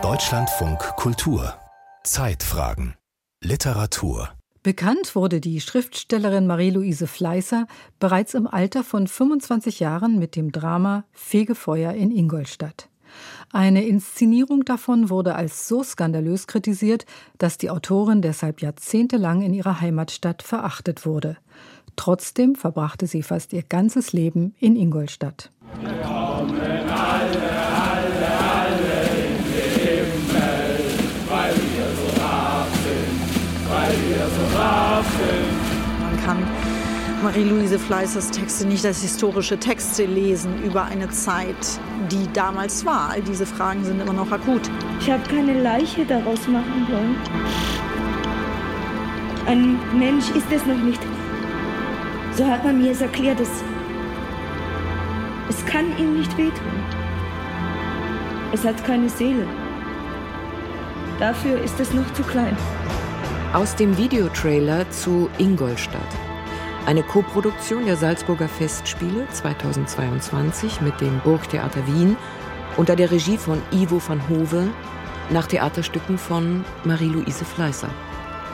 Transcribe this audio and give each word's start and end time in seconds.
Deutschlandfunk 0.00 0.78
Kultur 0.96 1.52
Zeitfragen 2.04 2.94
Literatur 3.42 4.30
Bekannt 4.62 5.14
wurde 5.14 5.42
die 5.42 5.60
Schriftstellerin 5.60 6.46
Marie-Louise 6.46 7.06
Fleißer 7.06 7.66
bereits 8.00 8.32
im 8.32 8.46
Alter 8.46 8.82
von 8.82 9.06
25 9.06 9.80
Jahren 9.80 10.18
mit 10.18 10.36
dem 10.36 10.52
Drama 10.52 11.04
Fegefeuer 11.12 11.92
in 11.92 12.10
Ingolstadt. 12.10 12.88
Eine 13.52 13.84
Inszenierung 13.84 14.64
davon 14.64 15.10
wurde 15.10 15.34
als 15.34 15.68
so 15.68 15.82
skandalös 15.82 16.46
kritisiert, 16.46 17.04
dass 17.36 17.58
die 17.58 17.68
Autorin 17.68 18.22
deshalb 18.22 18.62
jahrzehntelang 18.62 19.42
in 19.42 19.52
ihrer 19.52 19.82
Heimatstadt 19.82 20.42
verachtet 20.42 21.04
wurde. 21.04 21.36
Trotzdem 21.96 22.54
verbrachte 22.54 23.06
sie 23.06 23.22
fast 23.22 23.52
ihr 23.52 23.62
ganzes 23.62 24.14
Leben 24.14 24.54
in 24.58 24.76
Ingolstadt. 24.76 25.52
Willkommen 25.78 26.58
alle, 26.58 26.94
alle, 26.94 27.51
Marie-Louise 37.22 37.78
Fleißers 37.78 38.32
Texte 38.32 38.66
nicht 38.66 38.84
als 38.84 39.00
historische 39.00 39.56
Texte 39.56 40.06
lesen 40.06 40.60
über 40.64 40.84
eine 40.84 41.08
Zeit, 41.10 41.54
die 42.10 42.26
damals 42.32 42.84
war. 42.84 43.10
All 43.10 43.22
diese 43.22 43.46
Fragen 43.46 43.84
sind 43.84 44.00
immer 44.00 44.12
noch 44.12 44.32
akut. 44.32 44.62
Ich 44.98 45.08
habe 45.08 45.22
keine 45.28 45.62
Leiche 45.62 46.04
daraus 46.04 46.48
machen 46.48 46.86
wollen. 46.90 47.16
Ein 49.46 49.78
Mensch 49.96 50.30
ist 50.30 50.50
es 50.50 50.66
noch 50.66 50.76
nicht. 50.76 51.00
So 52.36 52.44
hat 52.44 52.64
man 52.64 52.82
mir 52.82 52.90
es 52.90 53.00
erklärt, 53.00 53.38
es, 53.38 53.50
es 55.48 55.64
kann 55.64 55.96
ihm 55.98 56.18
nicht 56.18 56.36
wehtun. 56.36 56.72
Es 58.52 58.64
hat 58.64 58.84
keine 58.84 59.08
Seele. 59.08 59.46
Dafür 61.20 61.62
ist 61.62 61.78
es 61.78 61.94
noch 61.94 62.12
zu 62.14 62.24
klein. 62.24 62.56
Aus 63.52 63.76
dem 63.76 63.96
Videotrailer 63.96 64.90
zu 64.90 65.30
Ingolstadt. 65.38 66.21
Eine 66.84 67.04
Koproduktion 67.04 67.86
der 67.86 67.96
Salzburger 67.96 68.48
Festspiele 68.48 69.28
2022 69.30 70.80
mit 70.80 71.00
dem 71.00 71.20
Burgtheater 71.20 71.86
Wien 71.86 72.16
unter 72.76 72.96
der 72.96 73.12
Regie 73.12 73.36
von 73.36 73.62
Ivo 73.70 74.02
van 74.04 74.20
Hove 74.28 74.68
nach 75.30 75.46
Theaterstücken 75.46 76.18
von 76.18 76.64
Marie-Louise 76.84 77.44
Fleißer 77.44 77.88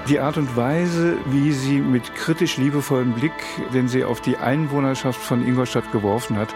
die 0.08 0.20
Art 0.20 0.38
und 0.38 0.56
Weise, 0.56 1.18
wie 1.26 1.52
sie 1.52 1.80
mit 1.80 2.14
kritisch 2.14 2.56
liebevollem 2.56 3.12
Blick, 3.12 3.32
den 3.74 3.88
sie 3.88 4.04
auf 4.04 4.22
die 4.22 4.38
Einwohnerschaft 4.38 5.20
von 5.20 5.46
Ingolstadt 5.46 5.92
geworfen 5.92 6.38
hat 6.38 6.48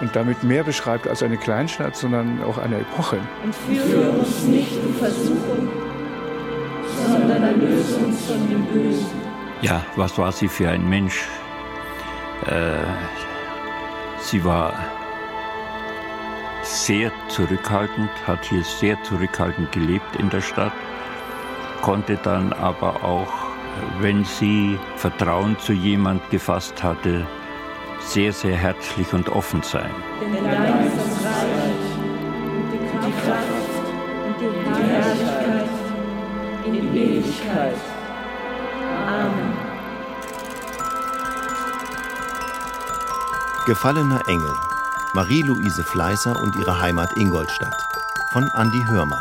und 0.00 0.16
damit 0.16 0.44
mehr 0.44 0.64
beschreibt 0.64 1.06
als 1.06 1.22
eine 1.22 1.36
Kleinstadt, 1.36 1.94
sondern 1.94 2.42
auch 2.42 2.56
eine 2.56 2.78
Epoche. 2.78 3.18
Und 3.44 3.54
führe 3.54 4.12
uns 4.12 4.44
nicht 4.44 4.72
in 4.82 4.94
Versuchung, 4.94 5.68
sondern 7.06 7.42
erlöse 7.42 7.96
uns 7.96 8.24
von 8.24 8.48
dem 8.48 8.64
Bösen. 8.64 9.25
Ja, 9.62 9.84
was 9.96 10.18
war 10.18 10.32
sie 10.32 10.48
für 10.48 10.68
ein 10.68 10.88
Mensch? 10.88 11.26
Äh, 12.46 12.76
sie 14.20 14.44
war 14.44 14.74
sehr 16.62 17.10
zurückhaltend, 17.28 18.10
hat 18.26 18.44
hier 18.44 18.62
sehr 18.62 19.02
zurückhaltend 19.02 19.72
gelebt 19.72 20.16
in 20.16 20.28
der 20.30 20.40
Stadt 20.40 20.72
konnte 21.86 22.16
dann 22.16 22.52
aber 22.52 23.04
auch, 23.04 23.32
wenn 24.00 24.24
sie 24.24 24.76
Vertrauen 24.96 25.56
zu 25.60 25.72
jemand 25.72 26.28
gefasst 26.30 26.82
hatte, 26.82 27.24
sehr, 28.00 28.32
sehr 28.32 28.56
herzlich 28.56 29.12
und 29.12 29.28
offen 29.28 29.62
sein. 29.62 29.90
Denn 30.20 30.44
dein 30.44 30.84
ist 30.84 30.96
das 30.96 31.24
Reich 31.24 31.86
die 33.04 33.12
Kraft 33.24 33.46
und 34.26 34.36
die 34.40 34.82
Herrlichkeit 34.82 35.68
in 36.64 36.96
Ewigkeit. 36.96 37.95
Gefallener 43.66 44.22
Engel. 44.28 44.54
Marie-Louise 45.12 45.82
Fleißer 45.82 46.40
und 46.40 46.54
ihre 46.54 46.80
Heimat 46.80 47.16
Ingolstadt. 47.16 47.74
Von 48.32 48.48
Andy 48.54 48.84
Hörmann. 48.86 49.18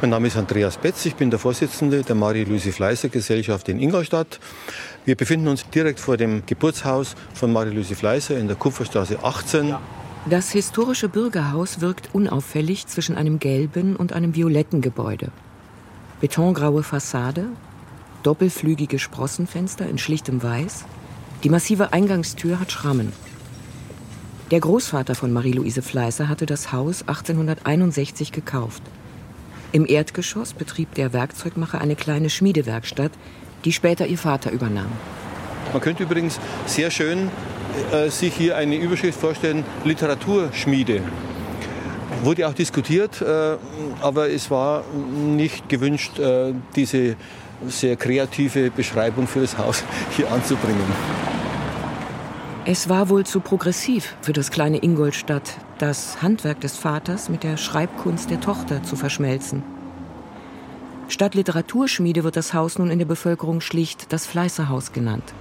Mein 0.00 0.10
Name 0.10 0.26
ist 0.26 0.36
Andreas 0.36 0.76
Betz, 0.76 1.06
ich 1.06 1.14
bin 1.14 1.30
der 1.30 1.38
Vorsitzende 1.38 2.02
der 2.02 2.16
Marie-Louise 2.16 2.72
Fleißer 2.72 3.08
Gesellschaft 3.08 3.68
in 3.68 3.78
Ingolstadt. 3.78 4.40
Wir 5.04 5.14
befinden 5.14 5.46
uns 5.46 5.64
direkt 5.70 6.00
vor 6.00 6.16
dem 6.16 6.44
Geburtshaus 6.44 7.14
von 7.34 7.52
Marie-Louise 7.52 7.94
Fleißer 7.94 8.36
in 8.36 8.48
der 8.48 8.56
Kupferstraße 8.56 9.22
18. 9.22 9.76
Das 10.28 10.50
historische 10.50 11.08
Bürgerhaus 11.08 11.80
wirkt 11.80 12.12
unauffällig 12.12 12.88
zwischen 12.88 13.16
einem 13.16 13.38
gelben 13.38 13.94
und 13.94 14.12
einem 14.12 14.34
violetten 14.34 14.80
Gebäude. 14.80 15.30
Betongraue 16.22 16.84
Fassade, 16.84 17.48
doppelflügige 18.22 19.00
Sprossenfenster 19.00 19.88
in 19.88 19.98
schlichtem 19.98 20.40
Weiß. 20.40 20.84
Die 21.42 21.50
massive 21.50 21.92
Eingangstür 21.92 22.60
hat 22.60 22.70
Schrammen. 22.70 23.12
Der 24.52 24.60
Großvater 24.60 25.16
von 25.16 25.32
Marie-Louise 25.32 25.82
Fleißer 25.82 26.28
hatte 26.28 26.46
das 26.46 26.70
Haus 26.70 27.00
1861 27.00 28.30
gekauft. 28.30 28.84
Im 29.72 29.84
Erdgeschoss 29.84 30.52
betrieb 30.52 30.94
der 30.94 31.12
Werkzeugmacher 31.12 31.80
eine 31.80 31.96
kleine 31.96 32.30
Schmiedewerkstatt, 32.30 33.10
die 33.64 33.72
später 33.72 34.06
ihr 34.06 34.18
Vater 34.18 34.52
übernahm. 34.52 34.92
Man 35.72 35.82
könnte 35.82 36.04
übrigens 36.04 36.38
sehr 36.66 36.92
schön 36.92 37.32
äh, 37.90 38.10
sich 38.10 38.32
hier 38.32 38.56
eine 38.56 38.76
Überschrift 38.76 39.18
vorstellen, 39.18 39.64
Literaturschmiede. 39.82 41.02
Wurde 42.22 42.48
auch 42.48 42.54
diskutiert, 42.54 43.20
äh, 43.20 43.56
aber 44.00 44.30
es 44.30 44.50
war 44.50 44.84
nicht 44.94 45.68
gewünscht, 45.68 46.18
äh, 46.20 46.54
diese 46.76 47.16
sehr 47.66 47.96
kreative 47.96 48.70
Beschreibung 48.70 49.26
für 49.26 49.40
das 49.40 49.58
Haus 49.58 49.82
hier 50.16 50.30
anzubringen. 50.30 50.84
Es 52.64 52.88
war 52.88 53.08
wohl 53.08 53.26
zu 53.26 53.40
progressiv 53.40 54.14
für 54.20 54.32
das 54.32 54.52
kleine 54.52 54.80
Ingolstadt, 54.84 55.58
das 55.78 56.22
Handwerk 56.22 56.60
des 56.60 56.76
Vaters 56.76 57.28
mit 57.28 57.42
der 57.42 57.56
Schreibkunst 57.56 58.30
der 58.30 58.40
Tochter 58.40 58.84
zu 58.84 58.94
verschmelzen. 58.94 59.64
Statt 61.08 61.34
Literaturschmiede 61.34 62.22
wird 62.22 62.36
das 62.36 62.54
Haus 62.54 62.78
nun 62.78 62.92
in 62.92 63.00
der 63.00 63.06
Bevölkerung 63.06 63.60
schlicht 63.60 64.12
das 64.12 64.26
Fleißerhaus 64.26 64.92
genannt. 64.92 65.34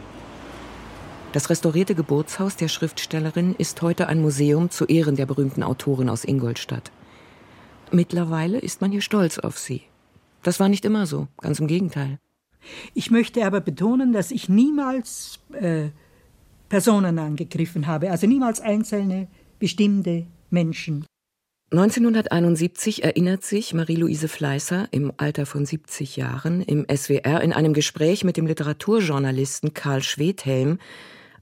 Das 1.33 1.49
restaurierte 1.49 1.95
Geburtshaus 1.95 2.57
der 2.57 2.67
Schriftstellerin 2.67 3.55
ist 3.57 3.81
heute 3.81 4.07
ein 4.09 4.21
Museum 4.21 4.69
zu 4.69 4.85
Ehren 4.85 5.15
der 5.15 5.25
berühmten 5.25 5.63
Autorin 5.63 6.09
aus 6.09 6.25
Ingolstadt. 6.25 6.91
Mittlerweile 7.89 8.59
ist 8.59 8.81
man 8.81 8.91
hier 8.91 9.01
stolz 9.01 9.39
auf 9.39 9.57
sie. 9.57 9.83
Das 10.43 10.59
war 10.59 10.67
nicht 10.67 10.83
immer 10.83 11.05
so, 11.05 11.29
ganz 11.37 11.59
im 11.59 11.67
Gegenteil. 11.67 12.19
Ich 12.93 13.11
möchte 13.11 13.45
aber 13.45 13.61
betonen, 13.61 14.11
dass 14.11 14.31
ich 14.31 14.49
niemals 14.49 15.39
äh, 15.53 15.89
Personen 16.67 17.17
angegriffen 17.17 17.87
habe, 17.87 18.11
also 18.11 18.27
niemals 18.27 18.59
einzelne 18.59 19.27
bestimmte 19.57 20.25
Menschen. 20.49 21.05
1971 21.71 23.05
erinnert 23.05 23.45
sich 23.45 23.73
Marie-Louise 23.73 24.27
Fleißer 24.27 24.89
im 24.91 25.13
Alter 25.15 25.45
von 25.45 25.65
70 25.65 26.17
Jahren 26.17 26.61
im 26.61 26.85
SWR 26.93 27.39
in 27.39 27.53
einem 27.53 27.73
Gespräch 27.73 28.25
mit 28.25 28.35
dem 28.35 28.47
Literaturjournalisten 28.47 29.73
Karl 29.73 30.03
Schwedhelm 30.03 30.79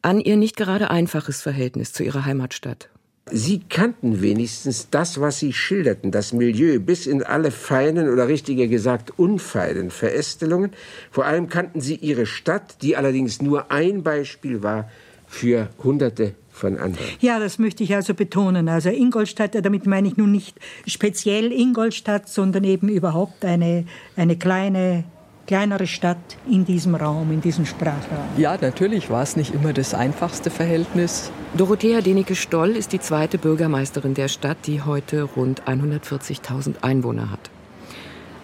an 0.02 0.20
ihr 0.20 0.38
nicht 0.38 0.58
gerade 0.58 0.90
einfaches 0.90 1.42
Verhältnis 1.42 1.94
zu 1.94 2.04
ihrer 2.04 2.26
Heimatstadt. 2.26 2.90
Sie 3.32 3.60
kannten 3.70 4.22
wenigstens 4.22 4.90
das, 4.90 5.22
was 5.22 5.40
Sie 5.40 5.54
schilderten, 5.54 6.12
das 6.12 6.34
Milieu, 6.34 6.80
bis 6.80 7.06
in 7.06 7.22
alle 7.22 7.52
feinen 7.52 8.10
oder 8.10 8.28
richtiger 8.28 8.68
gesagt 8.68 9.20
unfeinen 9.20 9.92
Verästelungen. 9.92 10.72
Vor 11.12 11.26
allem 11.26 11.48
kannten 11.48 11.80
Sie 11.80 11.96
Ihre 11.96 12.26
Stadt, 12.26 12.82
die 12.82 12.98
allerdings 12.98 13.42
nur 13.42 13.72
ein 13.72 14.02
Beispiel 14.04 14.64
war 14.64 14.90
für 15.28 15.70
Hunderte 15.84 16.34
von 16.50 16.78
anderen. 16.78 17.06
Ja, 17.20 17.40
das 17.40 17.60
möchte 17.60 17.84
ich 17.84 17.94
also 17.94 18.16
betonen. 18.16 18.68
Also 18.68 18.90
Ingolstadt, 18.90 19.54
damit 19.64 19.86
meine 19.86 20.08
ich 20.08 20.18
nun 20.18 20.32
nicht 20.32 20.58
speziell 20.88 21.52
Ingolstadt, 21.52 22.28
sondern 22.28 22.64
eben 22.64 22.90
überhaupt 22.90 23.46
eine, 23.46 23.86
eine 24.16 24.38
kleine 24.38 25.04
kleinere 25.50 25.88
Stadt 25.88 26.38
in 26.48 26.64
diesem 26.64 26.94
Raum, 26.94 27.32
in 27.32 27.42
diesem 27.42 27.66
Sprachraum. 27.66 28.28
Ja, 28.38 28.56
natürlich 28.62 29.10
war 29.10 29.24
es 29.24 29.36
nicht 29.36 29.52
immer 29.52 29.74
das 29.74 29.96
einfachste 29.96 30.52
Verhältnis. 30.52 31.32
Dorothea 31.58 32.02
Deneke-Stoll 32.02 32.76
ist 32.76 32.94
die 32.94 33.00
zweite 33.00 33.40
Bürgermeisterin 33.40 34.14
der 34.14 34.28
Stadt, 34.28 34.58
die 34.68 34.84
heute 34.84 35.24
rund 35.24 35.64
140.000 35.64 36.84
Einwohner 36.84 37.32
hat. 37.32 37.50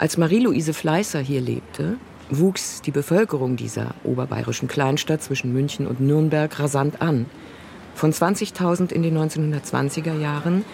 Als 0.00 0.16
Marie-Louise 0.16 0.74
Fleißer 0.74 1.20
hier 1.20 1.40
lebte, 1.40 1.96
wuchs 2.28 2.82
die 2.82 2.90
Bevölkerung 2.90 3.54
dieser 3.54 3.94
oberbayerischen 4.02 4.66
Kleinstadt 4.66 5.22
zwischen 5.22 5.52
München 5.52 5.86
und 5.86 6.00
Nürnberg 6.00 6.58
rasant 6.58 7.00
an. 7.02 7.26
Von 7.94 8.12
20.000 8.12 8.90
in 8.90 9.04
den 9.04 9.16
1920er 9.16 10.18
Jahren 10.18 10.64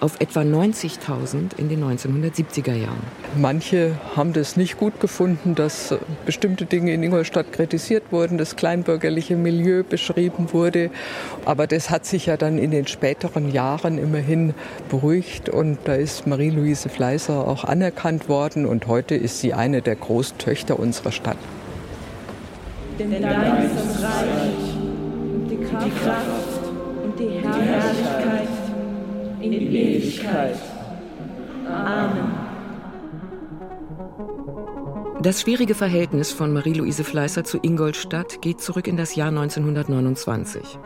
auf 0.00 0.20
etwa 0.20 0.40
90.000 0.40 1.58
in 1.58 1.68
den 1.68 1.84
1970er 1.84 2.74
Jahren. 2.74 3.02
Manche 3.36 3.98
haben 4.16 4.32
das 4.32 4.56
nicht 4.56 4.78
gut 4.78 4.98
gefunden, 4.98 5.54
dass 5.54 5.94
bestimmte 6.24 6.64
Dinge 6.64 6.92
in 6.94 7.02
Ingolstadt 7.02 7.52
kritisiert 7.52 8.04
wurden, 8.10 8.38
das 8.38 8.56
kleinbürgerliche 8.56 9.36
Milieu 9.36 9.82
beschrieben 9.82 10.52
wurde. 10.52 10.90
Aber 11.44 11.66
das 11.66 11.90
hat 11.90 12.06
sich 12.06 12.26
ja 12.26 12.36
dann 12.36 12.58
in 12.58 12.70
den 12.70 12.86
späteren 12.86 13.52
Jahren 13.52 13.98
immerhin 13.98 14.54
beruhigt 14.88 15.48
und 15.50 15.78
da 15.84 15.94
ist 15.94 16.26
Marie-Louise 16.26 16.88
Fleißer 16.88 17.46
auch 17.46 17.64
anerkannt 17.64 18.28
worden 18.28 18.64
und 18.66 18.86
heute 18.86 19.14
ist 19.14 19.40
sie 19.40 19.52
eine 19.52 19.82
der 19.82 19.96
Großtöchter 19.96 20.78
unserer 20.78 21.12
Stadt. 21.12 21.36
Denn 22.98 23.10
dein 23.10 23.64
ist 23.64 23.76
das 23.76 24.02
Reich 24.02 24.76
und 25.32 25.48
die 25.48 25.56
Kraft 25.56 26.26
und 27.02 27.18
die 27.18 27.28
Herrlichkeit 27.28 28.59
in 29.40 29.52
Ewigkeit. 29.52 30.56
Amen. 31.66 32.50
Das 35.22 35.42
schwierige 35.42 35.74
Verhältnis 35.74 36.32
von 36.32 36.52
Marie-Louise 36.52 37.04
Fleißer 37.04 37.44
zu 37.44 37.58
Ingolstadt 37.60 38.40
geht 38.40 38.60
zurück 38.60 38.88
in 38.88 38.96
das 38.96 39.14
Jahr 39.16 39.28
1929. 39.28 40.78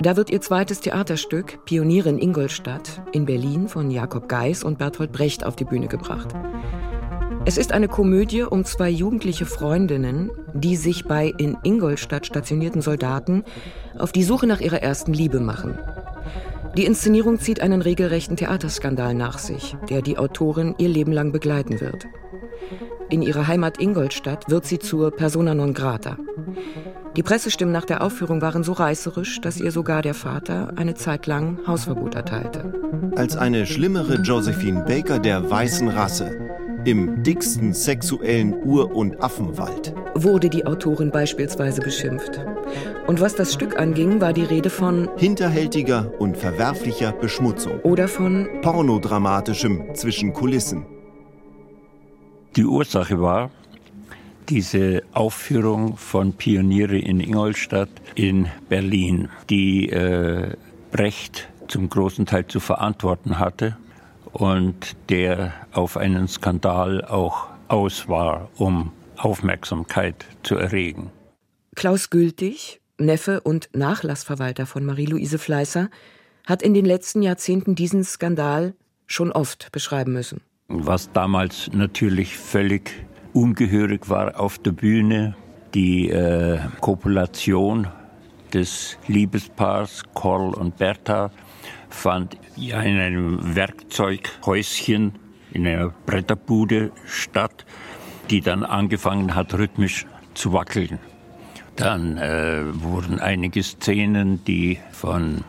Da 0.00 0.16
wird 0.16 0.30
ihr 0.30 0.40
zweites 0.40 0.80
Theaterstück 0.80 1.64
Pioniere 1.64 2.10
in 2.10 2.18
Ingolstadt 2.18 3.02
in 3.12 3.24
Berlin 3.24 3.68
von 3.68 3.90
Jakob 3.90 4.28
Geis 4.28 4.62
und 4.62 4.78
Bertolt 4.78 5.12
Brecht 5.12 5.44
auf 5.44 5.56
die 5.56 5.64
Bühne 5.64 5.88
gebracht. 5.88 6.34
Es 7.46 7.56
ist 7.56 7.72
eine 7.72 7.88
Komödie 7.88 8.42
um 8.42 8.64
zwei 8.64 8.90
jugendliche 8.90 9.46
Freundinnen, 9.46 10.30
die 10.52 10.76
sich 10.76 11.06
bei 11.06 11.32
in 11.38 11.56
Ingolstadt 11.62 12.26
stationierten 12.26 12.82
Soldaten 12.82 13.44
auf 13.98 14.12
die 14.12 14.24
Suche 14.24 14.46
nach 14.46 14.60
ihrer 14.60 14.82
ersten 14.82 15.14
Liebe 15.14 15.40
machen. 15.40 15.78
Die 16.76 16.84
Inszenierung 16.84 17.40
zieht 17.40 17.60
einen 17.60 17.82
regelrechten 17.82 18.36
Theaterskandal 18.36 19.14
nach 19.14 19.38
sich, 19.38 19.76
der 19.88 20.02
die 20.02 20.18
Autorin 20.18 20.74
ihr 20.78 20.88
Leben 20.88 21.12
lang 21.12 21.32
begleiten 21.32 21.80
wird. 21.80 22.06
In 23.10 23.22
ihrer 23.22 23.46
Heimat 23.48 23.80
Ingolstadt 23.80 24.50
wird 24.50 24.66
sie 24.66 24.78
zur 24.78 25.10
Persona 25.10 25.54
non 25.54 25.72
grata. 25.72 26.18
Die 27.16 27.22
Pressestimmen 27.22 27.72
nach 27.72 27.86
der 27.86 28.02
Aufführung 28.02 28.42
waren 28.42 28.62
so 28.62 28.72
reißerisch, 28.72 29.40
dass 29.40 29.58
ihr 29.58 29.72
sogar 29.72 30.02
der 30.02 30.14
Vater 30.14 30.72
eine 30.76 30.94
Zeit 30.94 31.26
lang 31.26 31.58
Hausverbot 31.66 32.14
erteilte. 32.14 32.72
Als 33.16 33.36
eine 33.36 33.66
schlimmere 33.66 34.16
Josephine 34.16 34.84
Baker 34.84 35.18
der 35.18 35.50
weißen 35.50 35.88
Rasse 35.88 36.38
im 36.84 37.22
dicksten 37.22 37.72
sexuellen 37.72 38.54
Ur- 38.64 38.94
und 38.94 39.22
Affenwald 39.22 39.94
wurde 40.14 40.48
die 40.48 40.66
Autorin 40.66 41.10
beispielsweise 41.10 41.80
beschimpft. 41.80 42.40
Und 43.06 43.20
was 43.20 43.34
das 43.34 43.54
Stück 43.54 43.78
anging, 43.78 44.20
war 44.20 44.32
die 44.32 44.44
Rede 44.44 44.70
von 44.70 45.08
hinterhältiger 45.16 46.12
und 46.18 46.36
verwerflicher 46.36 47.12
Beschmutzung 47.12 47.80
oder 47.80 48.08
von 48.08 48.48
pornodramatischem 48.62 49.94
zwischen 49.94 50.32
Kulissen. 50.32 50.86
Die 52.56 52.64
Ursache 52.64 53.20
war 53.20 53.50
diese 54.48 55.02
Aufführung 55.12 55.96
von 55.96 56.32
Pioniere 56.32 56.98
in 56.98 57.20
Ingolstadt 57.20 57.90
in 58.14 58.46
Berlin, 58.68 59.28
die 59.50 59.90
äh, 59.90 60.54
Brecht 60.90 61.48
zum 61.68 61.88
großen 61.88 62.24
Teil 62.24 62.46
zu 62.46 62.60
verantworten 62.60 63.38
hatte 63.38 63.76
und 64.32 64.96
der 65.08 65.52
auf 65.72 65.96
einen 65.96 66.28
Skandal 66.28 67.04
auch 67.04 67.48
aus 67.68 68.08
war, 68.08 68.48
um 68.56 68.92
Aufmerksamkeit 69.16 70.24
zu 70.42 70.56
erregen. 70.56 71.10
Klaus 71.74 72.10
Gültig, 72.10 72.80
Neffe 72.98 73.40
und 73.40 73.68
Nachlassverwalter 73.72 74.66
von 74.66 74.84
Marie-Louise 74.84 75.38
Fleißer, 75.38 75.90
hat 76.46 76.62
in 76.62 76.74
den 76.74 76.84
letzten 76.84 77.22
Jahrzehnten 77.22 77.74
diesen 77.74 78.04
Skandal 78.04 78.74
schon 79.06 79.32
oft 79.32 79.70
beschreiben 79.72 80.12
müssen. 80.12 80.40
Was 80.68 81.12
damals 81.12 81.70
natürlich 81.72 82.36
völlig 82.36 82.90
ungehörig 83.32 84.08
war 84.08 84.38
auf 84.38 84.58
der 84.58 84.72
Bühne, 84.72 85.36
die 85.74 86.10
äh, 86.10 86.58
Kopulation 86.80 87.86
des 88.52 88.98
Liebespaars 89.06 90.02
Korl 90.14 90.54
und 90.54 90.76
Bertha 90.76 91.30
fand 91.90 92.36
in 92.56 92.72
einem 92.72 93.54
Werkzeughäuschen 93.54 95.12
in 95.52 95.66
einer 95.66 95.88
Bretterbude 96.06 96.92
statt, 97.06 97.64
die 98.30 98.40
dann 98.40 98.64
angefangen 98.64 99.34
hat, 99.34 99.54
rhythmisch 99.54 100.06
zu 100.34 100.52
wackeln. 100.52 100.98
Dann 101.76 102.18
äh, 102.18 102.62
wurden 102.82 103.20
einige 103.20 103.62
Szenen, 103.62 104.44
die 104.44 104.78
von 104.90 105.44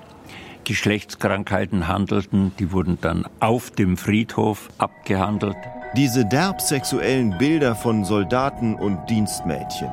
Geschlechtskrankheiten 0.63 1.88
handelten, 1.88 2.51
die 2.59 2.71
wurden 2.71 3.00
dann 3.01 3.25
auf 3.39 3.71
dem 3.71 3.97
Friedhof 3.97 4.69
abgehandelt. 4.77 5.57
Diese 5.97 6.25
derb 6.25 6.62
sexuellen 6.62 7.36
Bilder 7.39 7.74
von 7.74 8.06
Soldaten 8.06 8.75
und 8.75 9.09
Dienstmädchen. 9.09 9.89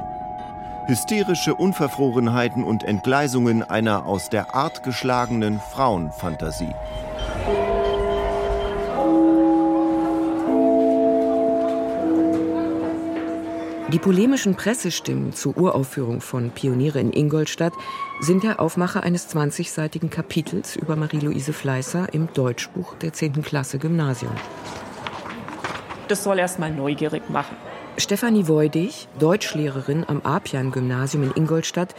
Hysterische 0.89 1.57
Unverfrorenheiten 1.57 2.63
und 2.63 2.85
Entgleisungen 2.85 3.65
einer 3.65 4.07
aus 4.07 4.31
der 4.31 4.55
Art 4.55 4.85
geschlagenen 4.85 5.59
Frauenfantasie. 5.59 6.73
Die 13.89 13.99
polemischen 13.99 14.55
Pressestimmen 14.55 15.33
zur 15.33 15.57
Uraufführung 15.57 16.21
von 16.21 16.51
Pioniere 16.51 17.01
in 17.01 17.13
Ingolstadt 17.13 17.73
sind 18.21 18.45
der 18.45 18.61
Aufmacher 18.61 19.03
eines 19.03 19.29
20-seitigen 19.35 20.09
Kapitels 20.09 20.77
über 20.77 20.95
Marie-Louise 20.95 21.53
Fleißer 21.53 22.15
im 22.15 22.33
Deutschbuch 22.33 22.95
der 22.95 23.13
10. 23.13 23.43
Klasse 23.43 23.81
Gymnasium. 23.81 24.33
Das 26.07 26.23
soll 26.23 26.39
erst 26.39 26.61
mal 26.61 26.71
neugierig 26.71 27.29
machen. 27.29 27.57
Stefanie 27.99 28.47
Woidig, 28.47 29.09
Deutschlehrerin 29.19 30.05
am 30.07 30.21
Apian-Gymnasium 30.23 31.23
in 31.23 31.33
Ingolstadt, 31.35 31.95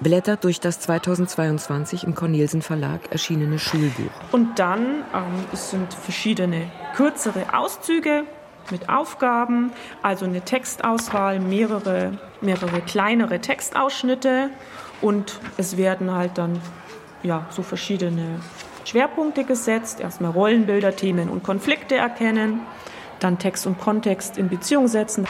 blättert 0.00 0.42
durch 0.42 0.58
das 0.58 0.80
2022 0.80 2.04
im 2.04 2.14
Cornelsen 2.14 2.62
Verlag 2.62 3.00
erschienene 3.10 3.58
Schulbuch. 3.58 4.10
Und 4.32 4.58
dann 4.58 5.04
ähm, 5.14 5.44
es 5.52 5.70
sind 5.70 5.92
verschiedene 5.92 6.70
kürzere 6.96 7.54
Auszüge 7.54 8.24
mit 8.70 8.88
Aufgaben, 8.88 9.72
also 10.02 10.24
eine 10.24 10.40
Textauswahl, 10.40 11.40
mehrere, 11.40 12.18
mehrere 12.40 12.80
kleinere 12.80 13.38
Textausschnitte 13.40 14.48
und 15.02 15.38
es 15.58 15.76
werden 15.76 16.10
halt 16.10 16.38
dann 16.38 16.58
ja, 17.22 17.46
so 17.50 17.62
verschiedene 17.62 18.40
Schwerpunkte 18.86 19.44
gesetzt. 19.44 20.00
Erstmal 20.00 20.30
Rollenbilder, 20.30 20.96
Themen 20.96 21.28
und 21.28 21.42
Konflikte 21.42 21.96
erkennen, 21.96 22.60
dann 23.20 23.38
Text 23.38 23.66
und 23.66 23.78
Kontext 23.80 24.38
in 24.38 24.48
Beziehung 24.48 24.88
setzen. 24.88 25.26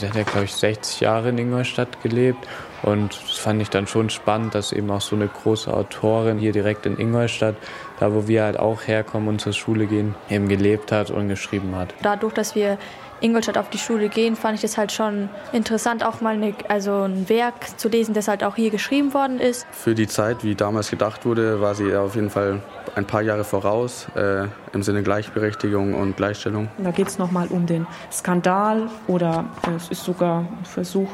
Der 0.00 0.10
hat 0.10 0.16
ja, 0.16 0.22
glaube 0.22 0.44
ich, 0.44 0.52
60 0.54 1.00
Jahre 1.00 1.30
in 1.30 1.38
Ingolstadt 1.38 2.02
gelebt 2.02 2.46
und 2.82 3.18
das 3.28 3.38
fand 3.38 3.60
ich 3.60 3.70
dann 3.70 3.86
schon 3.86 4.10
spannend, 4.10 4.54
dass 4.54 4.72
eben 4.72 4.90
auch 4.90 5.00
so 5.00 5.16
eine 5.16 5.26
große 5.26 5.72
Autorin 5.72 6.38
hier 6.38 6.52
direkt 6.52 6.86
in 6.86 6.98
Ingolstadt, 6.98 7.56
da 7.98 8.14
wo 8.14 8.28
wir 8.28 8.44
halt 8.44 8.58
auch 8.58 8.86
herkommen 8.86 9.28
und 9.28 9.40
zur 9.40 9.52
Schule 9.52 9.86
gehen, 9.86 10.14
eben 10.30 10.48
gelebt 10.48 10.92
hat 10.92 11.10
und 11.10 11.28
geschrieben 11.28 11.74
hat. 11.74 11.94
Dadurch, 12.02 12.34
dass 12.34 12.54
wir 12.54 12.78
Ingolstadt 13.20 13.58
auf 13.58 13.70
die 13.70 13.78
Schule 13.78 14.08
gehen, 14.08 14.36
fand 14.36 14.58
ich 14.58 14.64
es 14.64 14.78
halt 14.78 14.92
schon 14.92 15.28
interessant, 15.52 16.04
auch 16.04 16.20
mal 16.20 16.34
eine, 16.34 16.54
also 16.68 17.02
ein 17.02 17.28
Werk 17.28 17.78
zu 17.78 17.88
lesen, 17.88 18.14
das 18.14 18.28
halt 18.28 18.44
auch 18.44 18.56
hier 18.56 18.70
geschrieben 18.70 19.14
worden 19.14 19.40
ist. 19.40 19.66
Für 19.72 19.94
die 19.94 20.06
Zeit, 20.06 20.44
wie 20.44 20.54
damals 20.54 20.90
gedacht 20.90 21.24
wurde, 21.24 21.60
war 21.60 21.74
sie 21.74 21.94
auf 21.94 22.14
jeden 22.14 22.30
Fall 22.30 22.60
ein 22.94 23.06
paar 23.06 23.22
Jahre 23.22 23.44
voraus 23.44 24.06
äh, 24.14 24.46
im 24.72 24.82
Sinne 24.82 25.02
Gleichberechtigung 25.02 25.94
und 25.94 26.16
Gleichstellung. 26.16 26.68
Da 26.78 26.90
geht 26.90 27.08
es 27.08 27.18
nochmal 27.18 27.48
um 27.48 27.66
den 27.66 27.86
Skandal 28.12 28.88
oder 29.06 29.46
es 29.76 29.88
ist 29.88 30.04
sogar 30.04 30.40
ein 30.40 30.64
Versuch 30.64 31.08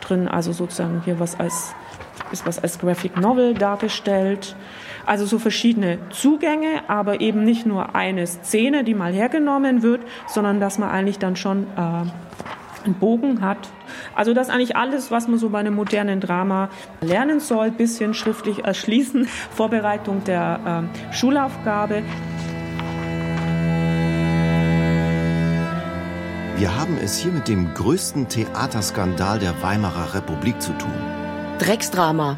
drin, 0.00 0.28
also 0.28 0.52
sozusagen 0.52 1.02
hier 1.04 1.18
was 1.18 1.38
als, 1.38 1.74
ist 2.32 2.46
was 2.46 2.62
als 2.62 2.78
Graphic 2.78 3.16
Novel 3.16 3.54
dargestellt. 3.54 4.56
Also 5.08 5.24
so 5.24 5.38
verschiedene 5.38 5.98
Zugänge, 6.10 6.82
aber 6.86 7.22
eben 7.22 7.42
nicht 7.42 7.64
nur 7.64 7.94
eine 7.94 8.26
Szene, 8.26 8.84
die 8.84 8.92
mal 8.92 9.14
hergenommen 9.14 9.82
wird, 9.82 10.02
sondern 10.26 10.60
dass 10.60 10.78
man 10.78 10.90
eigentlich 10.90 11.18
dann 11.18 11.34
schon 11.34 11.66
äh, 11.78 11.80
einen 12.84 12.94
Bogen 13.00 13.40
hat. 13.40 13.70
Also 14.14 14.34
das 14.34 14.50
eigentlich 14.50 14.76
alles, 14.76 15.10
was 15.10 15.26
man 15.26 15.38
so 15.38 15.48
bei 15.48 15.60
einem 15.60 15.74
modernen 15.74 16.20
Drama 16.20 16.68
lernen 17.00 17.40
soll, 17.40 17.70
bisschen 17.70 18.12
schriftlich 18.12 18.66
erschließen, 18.66 19.24
Vorbereitung 19.56 20.24
der 20.24 20.84
äh, 20.84 21.14
Schulaufgabe. 21.14 22.02
Wir 26.58 26.78
haben 26.78 26.98
es 27.02 27.16
hier 27.16 27.32
mit 27.32 27.48
dem 27.48 27.72
größten 27.72 28.28
Theaterskandal 28.28 29.38
der 29.38 29.62
Weimarer 29.62 30.14
Republik 30.14 30.60
zu 30.60 30.72
tun. 30.72 30.92
Drecksdrama. 31.60 32.36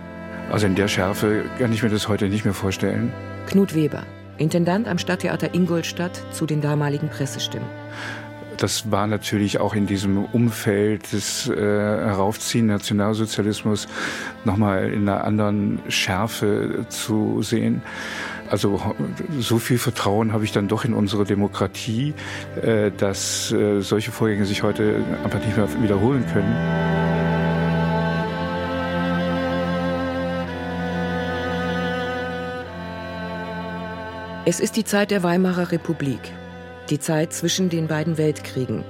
Also 0.51 0.67
in 0.67 0.75
der 0.75 0.89
Schärfe 0.89 1.45
kann 1.59 1.73
ich 1.73 1.83
mir 1.83 1.91
das 1.91 2.09
heute 2.09 2.29
nicht 2.29 2.45
mehr 2.45 2.55
vorstellen. 2.55 3.13
Knut 3.47 3.75
Weber, 3.75 4.03
Intendant 4.37 4.89
am 4.89 4.99
Stadttheater 4.99 5.55
Ingolstadt 5.55 6.21
zu 6.33 6.45
den 6.45 6.61
damaligen 6.61 7.09
Pressestimmen. 7.09 7.69
Das 8.57 8.91
war 8.91 9.07
natürlich 9.07 9.59
auch 9.59 9.75
in 9.75 9.87
diesem 9.87 10.25
Umfeld 10.25 11.13
des 11.13 11.49
äh, 11.49 11.55
Heraufziehen 11.55 12.67
Nationalsozialismus 12.67 13.89
nochmal 14.45 14.93
in 14.93 15.09
einer 15.09 15.25
anderen 15.25 15.79
Schärfe 15.89 16.85
zu 16.89 17.43
sehen. 17.43 17.81
Also 18.51 18.95
so 19.39 19.59
viel 19.59 19.79
Vertrauen 19.79 20.33
habe 20.33 20.45
ich 20.45 20.53
dann 20.53 20.69
doch 20.69 20.85
in 20.85 20.93
unsere 20.93 21.25
Demokratie, 21.25 22.13
äh, 22.61 22.91
dass 22.91 23.53
äh, 23.53 23.81
solche 23.81 24.11
Vorgänge 24.11 24.45
sich 24.45 24.63
heute 24.63 24.97
einfach 25.25 25.39
nicht 25.39 25.57
mehr 25.57 25.69
wiederholen 25.81 26.25
können. 26.33 26.90
Es 34.47 34.59
ist 34.59 34.77
die 34.77 34.85
Zeit 34.85 35.11
der 35.11 35.23
Weimarer 35.23 35.71
Republik, 35.71 36.21
die 36.89 36.99
Zeit 36.99 37.35
zwischen 37.35 37.69
den 37.69 37.89
beiden 37.89 38.17
Weltkriegen, 38.17 38.85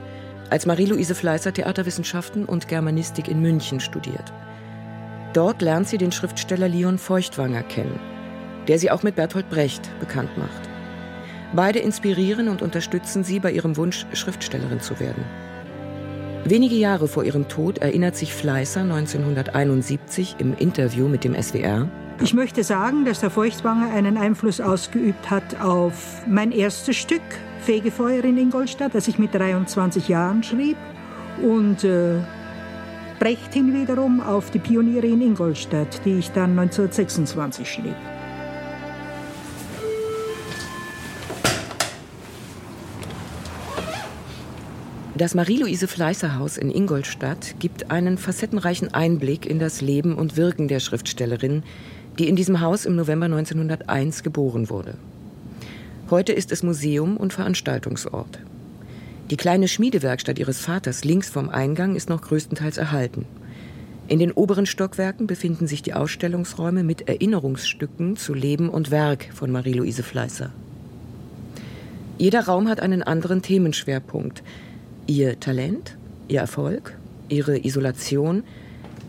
als 0.49 0.65
Marie-Louise 0.65 1.17
Fleißer 1.17 1.53
Theaterwissenschaften 1.53 2.45
und 2.45 2.69
Germanistik 2.69 3.27
in 3.27 3.43
München 3.43 3.81
studiert. 3.81 4.33
Dort 5.33 5.61
lernt 5.61 5.89
sie 5.89 5.99
den 5.99 6.13
Schriftsteller 6.13 6.69
Leon 6.69 6.99
Feuchtwanger 6.99 7.65
kennen, 7.65 7.99
der 8.69 8.79
sie 8.79 8.93
auch 8.93 9.03
mit 9.03 9.17
Bertolt 9.17 9.51
Brecht 9.51 9.91
bekannt 9.99 10.39
macht. 10.39 10.71
Beide 11.53 11.81
inspirieren 11.81 12.47
und 12.47 12.63
unterstützen 12.63 13.25
sie 13.25 13.41
bei 13.41 13.51
ihrem 13.51 13.77
Wunsch, 13.77 14.07
Schriftstellerin 14.13 14.81
zu 14.81 15.01
werden. 15.01 15.25
Wenige 16.45 16.77
Jahre 16.77 17.09
vor 17.09 17.25
ihrem 17.25 17.49
Tod 17.49 17.79
erinnert 17.79 18.15
sich 18.15 18.33
Fleißer 18.33 18.83
1971 18.83 20.37
im 20.39 20.57
Interview 20.57 21.09
mit 21.09 21.25
dem 21.25 21.35
SWR, 21.35 21.89
ich 22.23 22.35
möchte 22.35 22.63
sagen, 22.65 23.05
dass 23.05 23.21
der 23.21 23.31
Feuchtwanger 23.31 23.93
einen 23.93 24.17
Einfluss 24.17 24.61
ausgeübt 24.61 25.31
hat 25.31 25.61
auf 25.61 26.23
mein 26.27 26.53
erstes 26.53 26.97
Stück, 26.97 27.23
Fegefeuer 27.61 28.25
in 28.25 28.37
Ingolstadt, 28.37 28.95
das 28.95 29.09
ich 29.09 29.19
mit 29.19 29.35
23 29.35 30.09
Jahren 30.09 30.43
schrieb. 30.43 30.77
Und 31.43 31.85
äh, 31.85 32.19
Brecht 33.19 33.55
hin 33.55 33.73
wiederum 33.73 34.21
auf 34.21 34.51
die 34.51 34.59
Pioniere 34.59 35.07
in 35.07 35.23
Ingolstadt, 35.23 36.05
die 36.05 36.19
ich 36.19 36.31
dann 36.33 36.59
1926 36.59 37.71
schrieb. 37.71 37.97
Das 45.21 45.35
Marie-Louise 45.35 45.87
Fleißer 45.87 46.39
Haus 46.39 46.57
in 46.57 46.71
Ingolstadt 46.71 47.57
gibt 47.59 47.91
einen 47.91 48.17
facettenreichen 48.17 48.95
Einblick 48.95 49.45
in 49.45 49.59
das 49.59 49.83
Leben 49.83 50.15
und 50.15 50.39
Wirken 50.39 50.67
der 50.67 50.81
Schriftstellerin, 50.81 51.63
die 52.21 52.29
in 52.29 52.37
diesem 52.37 52.61
Haus 52.61 52.85
im 52.85 52.97
November 52.97 53.25
1901 53.25 54.23
geboren 54.23 54.69
wurde. 54.69 54.93
Heute 56.11 56.35
ist 56.35 56.53
es 56.53 56.63
Museum 56.63 57.17
und 57.17 57.33
Veranstaltungsort. 57.33 58.39
Die 59.31 59.39
kleine 59.39 59.69
Schmiedewerkstatt 59.69 60.39
ihres 60.39 60.61
Vaters 60.61 61.03
links 61.03 61.31
vom 61.31 61.49
Eingang 61.49 61.97
ist 61.97 62.11
noch 62.11 62.21
größtenteils 62.21 62.77
erhalten. 62.77 63.25
In 64.07 64.19
den 64.19 64.33
oberen 64.33 64.67
Stockwerken 64.67 65.27
befinden 65.27 65.67
sich 65.67 65.81
die 65.81 65.95
Ausstellungsräume 65.95 66.85
mit 66.85 67.09
Erinnerungsstücken 67.09 68.19
zu 68.19 68.35
Leben 68.35 68.69
und 68.69 68.91
Werk 68.91 69.31
von 69.33 69.51
Marie-Louise 69.51 70.03
Fleißer. 70.03 70.51
Jeder 72.19 72.45
Raum 72.45 72.69
hat 72.69 72.81
einen 72.81 73.03
anderen 73.03 73.41
Themenschwerpunkt. 73.41 74.43
Ihr 75.07 75.41
Talent, 75.41 75.97
ihr 76.29 76.41
Erfolg, 76.41 76.99
ihre 77.31 77.65
Isolation, 77.65 78.43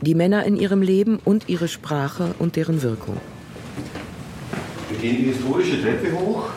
die 0.02 0.16
Männer 0.16 0.46
in 0.46 0.58
ihrem 0.58 0.82
Leben 0.82 1.20
und 1.24 1.48
ihre 1.48 1.68
Sprache 1.68 2.34
und 2.40 2.56
deren 2.56 2.82
Wirkung. 2.82 3.18
Wir 4.90 4.98
gehen 5.00 5.18
die 5.18 5.32
historische 5.32 5.82
Treppe 5.82 6.12
hoch, 6.12 6.50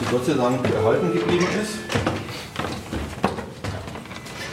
die 0.00 0.10
Gott 0.10 0.24
sei 0.24 0.34
Dank 0.34 0.68
erhalten 0.72 1.12
geblieben 1.12 1.46
ist. 1.62 1.78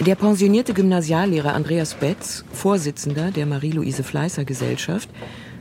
Der 0.06 0.16
pensionierte 0.16 0.74
Gymnasiallehrer 0.74 1.54
Andreas 1.54 1.94
Betz, 1.94 2.44
Vorsitzender 2.52 3.32
der 3.32 3.46
Marie-Louise 3.46 4.04
Fleißer 4.04 4.46
Gesellschaft, 4.46 5.10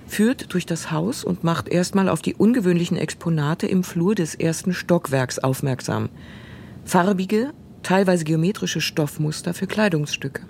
führt 0.06 0.52
durch 0.52 0.66
das 0.66 0.90
Haus 0.90 1.24
und 1.24 1.44
macht 1.44 1.68
erstmal 1.68 2.08
auf 2.08 2.22
die 2.22 2.34
ungewöhnlichen 2.34 2.96
Exponate 2.96 3.66
im 3.66 3.84
Flur 3.84 4.14
des 4.14 4.34
ersten 4.34 4.72
Stockwerks 4.72 5.38
aufmerksam. 5.38 6.08
Farbige, 6.84 7.52
teilweise 7.82 8.24
geometrische 8.24 8.80
Stoffmuster 8.80 9.54
für 9.54 9.66
Kleidungsstücke. 9.66 10.42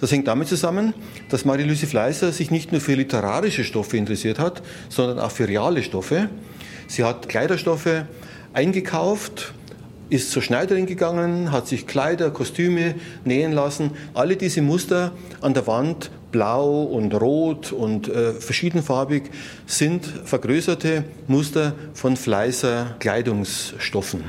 Das 0.00 0.12
hängt 0.12 0.28
damit 0.28 0.48
zusammen, 0.48 0.94
dass 1.28 1.44
Marie-Louise 1.44 1.86
Fleißer 1.86 2.32
sich 2.32 2.50
nicht 2.50 2.72
nur 2.72 2.80
für 2.80 2.94
literarische 2.94 3.64
Stoffe 3.64 3.96
interessiert 3.96 4.38
hat, 4.38 4.62
sondern 4.88 5.18
auch 5.18 5.30
für 5.30 5.48
reale 5.48 5.82
Stoffe. 5.82 6.28
Sie 6.86 7.04
hat 7.04 7.28
Kleiderstoffe 7.28 8.04
eingekauft, 8.52 9.52
ist 10.10 10.30
zur 10.30 10.40
Schneiderin 10.40 10.86
gegangen, 10.86 11.52
hat 11.52 11.68
sich 11.68 11.86
Kleider, 11.86 12.30
Kostüme 12.30 12.94
nähen 13.24 13.52
lassen. 13.52 13.90
Alle 14.14 14.36
diese 14.36 14.62
Muster 14.62 15.12
an 15.40 15.52
der 15.52 15.66
Wand, 15.66 16.10
blau 16.32 16.82
und 16.82 17.12
rot 17.14 17.72
und 17.72 18.08
äh, 18.08 18.32
verschiedenfarbig, 18.32 19.24
sind 19.66 20.06
vergrößerte 20.06 21.04
Muster 21.26 21.74
von 21.94 22.16
Fleißer 22.16 22.96
Kleidungsstoffen. 23.00 24.24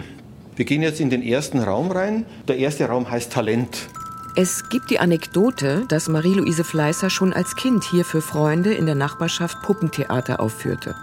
Wir 0.56 0.66
gehen 0.66 0.82
jetzt 0.82 1.00
in 1.00 1.10
den 1.10 1.24
ersten 1.24 1.60
Raum 1.60 1.92
rein. 1.92 2.26
Der 2.50 2.58
erste 2.58 2.86
Raum 2.86 3.10
heißt 3.10 3.32
Talent. 3.32 3.88
Es 4.36 4.69
gibt 4.69 4.89
die 4.89 5.00
Anekdote, 5.00 5.86
dass 5.88 6.07
Marie-Louise 6.07 6.63
Fleißer 6.63 7.09
schon 7.09 7.33
als 7.33 7.55
Kind 7.55 7.83
hier 7.83 8.05
für 8.05 8.21
Freunde 8.21 8.74
in 8.74 8.86
der 8.86 8.95
Nachbarschaft 8.95 9.62
Puppentheater 9.62 10.39
aufführte. 10.39 10.95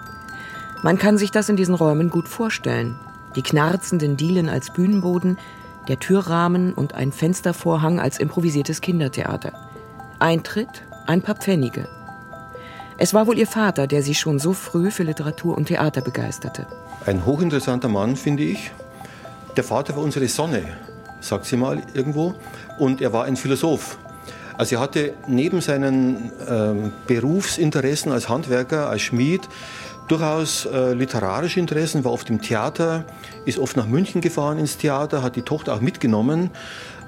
Man 0.82 0.96
kann 0.96 1.18
sich 1.18 1.32
das 1.32 1.48
in 1.48 1.56
diesen 1.56 1.74
Räumen 1.74 2.08
gut 2.08 2.28
vorstellen. 2.28 2.96
Die 3.34 3.42
knarzenden 3.42 4.16
Dielen 4.16 4.48
als 4.48 4.72
Bühnenboden, 4.72 5.38
der 5.88 5.98
Türrahmen 5.98 6.72
und 6.72 6.94
ein 6.94 7.12
Fenstervorhang 7.12 7.98
als 7.98 8.18
improvisiertes 8.18 8.80
Kindertheater. 8.80 9.52
Eintritt 10.18 10.82
ein 11.06 11.22
paar 11.22 11.34
Pfennige. 11.34 11.88
Es 12.98 13.12
war 13.12 13.26
wohl 13.26 13.38
ihr 13.38 13.46
Vater, 13.46 13.86
der 13.86 14.02
sie 14.02 14.14
schon 14.14 14.38
so 14.38 14.52
früh 14.52 14.90
für 14.90 15.02
Literatur 15.02 15.56
und 15.56 15.66
Theater 15.66 16.00
begeisterte. 16.00 16.66
Ein 17.04 17.26
hochinteressanter 17.26 17.88
Mann, 17.88 18.16
finde 18.16 18.44
ich. 18.44 18.70
Der 19.56 19.64
Vater 19.64 19.96
war 19.96 20.02
unsere 20.02 20.28
Sonne, 20.28 20.64
sagt 21.20 21.44
sie 21.44 21.56
mal 21.56 21.82
irgendwo 21.92 22.34
und 22.78 23.00
er 23.00 23.12
war 23.12 23.24
ein 23.24 23.36
Philosoph. 23.36 23.98
Also 24.56 24.76
er 24.76 24.80
hatte 24.80 25.14
neben 25.26 25.60
seinen 25.60 26.32
ähm, 26.48 26.92
Berufsinteressen 27.06 28.10
als 28.12 28.28
Handwerker, 28.28 28.88
als 28.88 29.02
Schmied, 29.02 29.42
durchaus 30.08 30.66
äh, 30.66 30.92
literarische 30.94 31.60
Interessen, 31.60 32.04
war 32.04 32.12
oft 32.12 32.30
im 32.30 32.40
Theater, 32.40 33.04
ist 33.44 33.58
oft 33.58 33.76
nach 33.76 33.86
München 33.86 34.20
gefahren 34.20 34.58
ins 34.58 34.78
Theater, 34.78 35.22
hat 35.22 35.36
die 35.36 35.42
Tochter 35.42 35.74
auch 35.74 35.80
mitgenommen. 35.80 36.50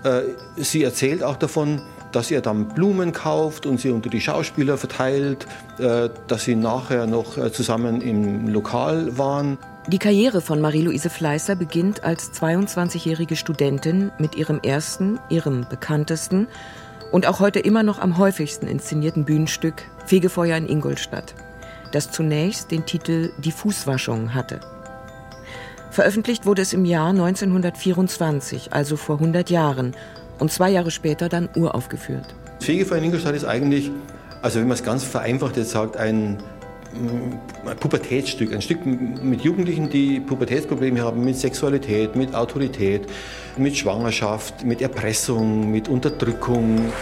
Äh, 0.04 0.22
sie 0.56 0.82
erzählt 0.82 1.22
auch 1.22 1.36
davon, 1.36 1.80
dass 2.12 2.30
er 2.30 2.40
dann 2.40 2.68
Blumen 2.68 3.12
kauft 3.12 3.66
und 3.66 3.80
sie 3.80 3.90
unter 3.90 4.10
die 4.10 4.20
Schauspieler 4.20 4.76
verteilt, 4.78 5.46
äh, 5.78 6.08
dass 6.26 6.44
sie 6.44 6.56
nachher 6.56 7.06
noch 7.06 7.36
äh, 7.36 7.52
zusammen 7.52 8.00
im 8.00 8.48
Lokal 8.48 9.16
waren. 9.18 9.58
Die 9.88 9.98
Karriere 9.98 10.42
von 10.42 10.60
Marie-Louise 10.60 11.08
Fleißer 11.08 11.56
beginnt 11.56 12.04
als 12.04 12.30
22-jährige 12.34 13.36
Studentin 13.36 14.12
mit 14.18 14.34
ihrem 14.34 14.60
ersten, 14.60 15.18
ihrem 15.30 15.66
bekanntesten 15.66 16.46
und 17.10 17.26
auch 17.26 17.40
heute 17.40 17.58
immer 17.58 17.82
noch 17.82 17.98
am 17.98 18.18
häufigsten 18.18 18.66
inszenierten 18.66 19.24
Bühnenstück 19.24 19.84
Fegefeuer 20.04 20.58
in 20.58 20.68
Ingolstadt, 20.68 21.34
das 21.90 22.10
zunächst 22.10 22.70
den 22.70 22.84
Titel 22.84 23.30
Die 23.38 23.50
Fußwaschung 23.50 24.34
hatte. 24.34 24.60
Veröffentlicht 25.90 26.44
wurde 26.44 26.60
es 26.60 26.74
im 26.74 26.84
Jahr 26.84 27.08
1924, 27.08 28.74
also 28.74 28.98
vor 28.98 29.16
100 29.16 29.48
Jahren, 29.48 29.96
und 30.38 30.52
zwei 30.52 30.68
Jahre 30.68 30.90
später 30.90 31.30
dann 31.30 31.48
uraufgeführt. 31.56 32.26
Fegefeuer 32.60 32.98
in 32.98 33.04
Ingolstadt 33.04 33.34
ist 33.34 33.46
eigentlich, 33.46 33.90
also 34.42 34.60
wenn 34.60 34.68
man 34.68 34.76
es 34.76 34.84
ganz 34.84 35.02
vereinfacht 35.02 35.56
jetzt 35.56 35.70
sagt, 35.70 35.96
ein 35.96 36.36
ein 36.36 36.57
Pubertätsstück, 37.80 38.52
ein 38.52 38.62
Stück 38.62 38.84
mit 38.86 39.42
Jugendlichen, 39.42 39.90
die 39.90 40.20
Pubertätsprobleme 40.20 41.02
haben 41.02 41.24
mit 41.24 41.36
Sexualität, 41.36 42.16
mit 42.16 42.34
Autorität, 42.34 43.02
mit 43.56 43.76
Schwangerschaft, 43.76 44.64
mit 44.64 44.80
Erpressung, 44.80 45.70
mit 45.70 45.88
Unterdrückung. 45.88 46.92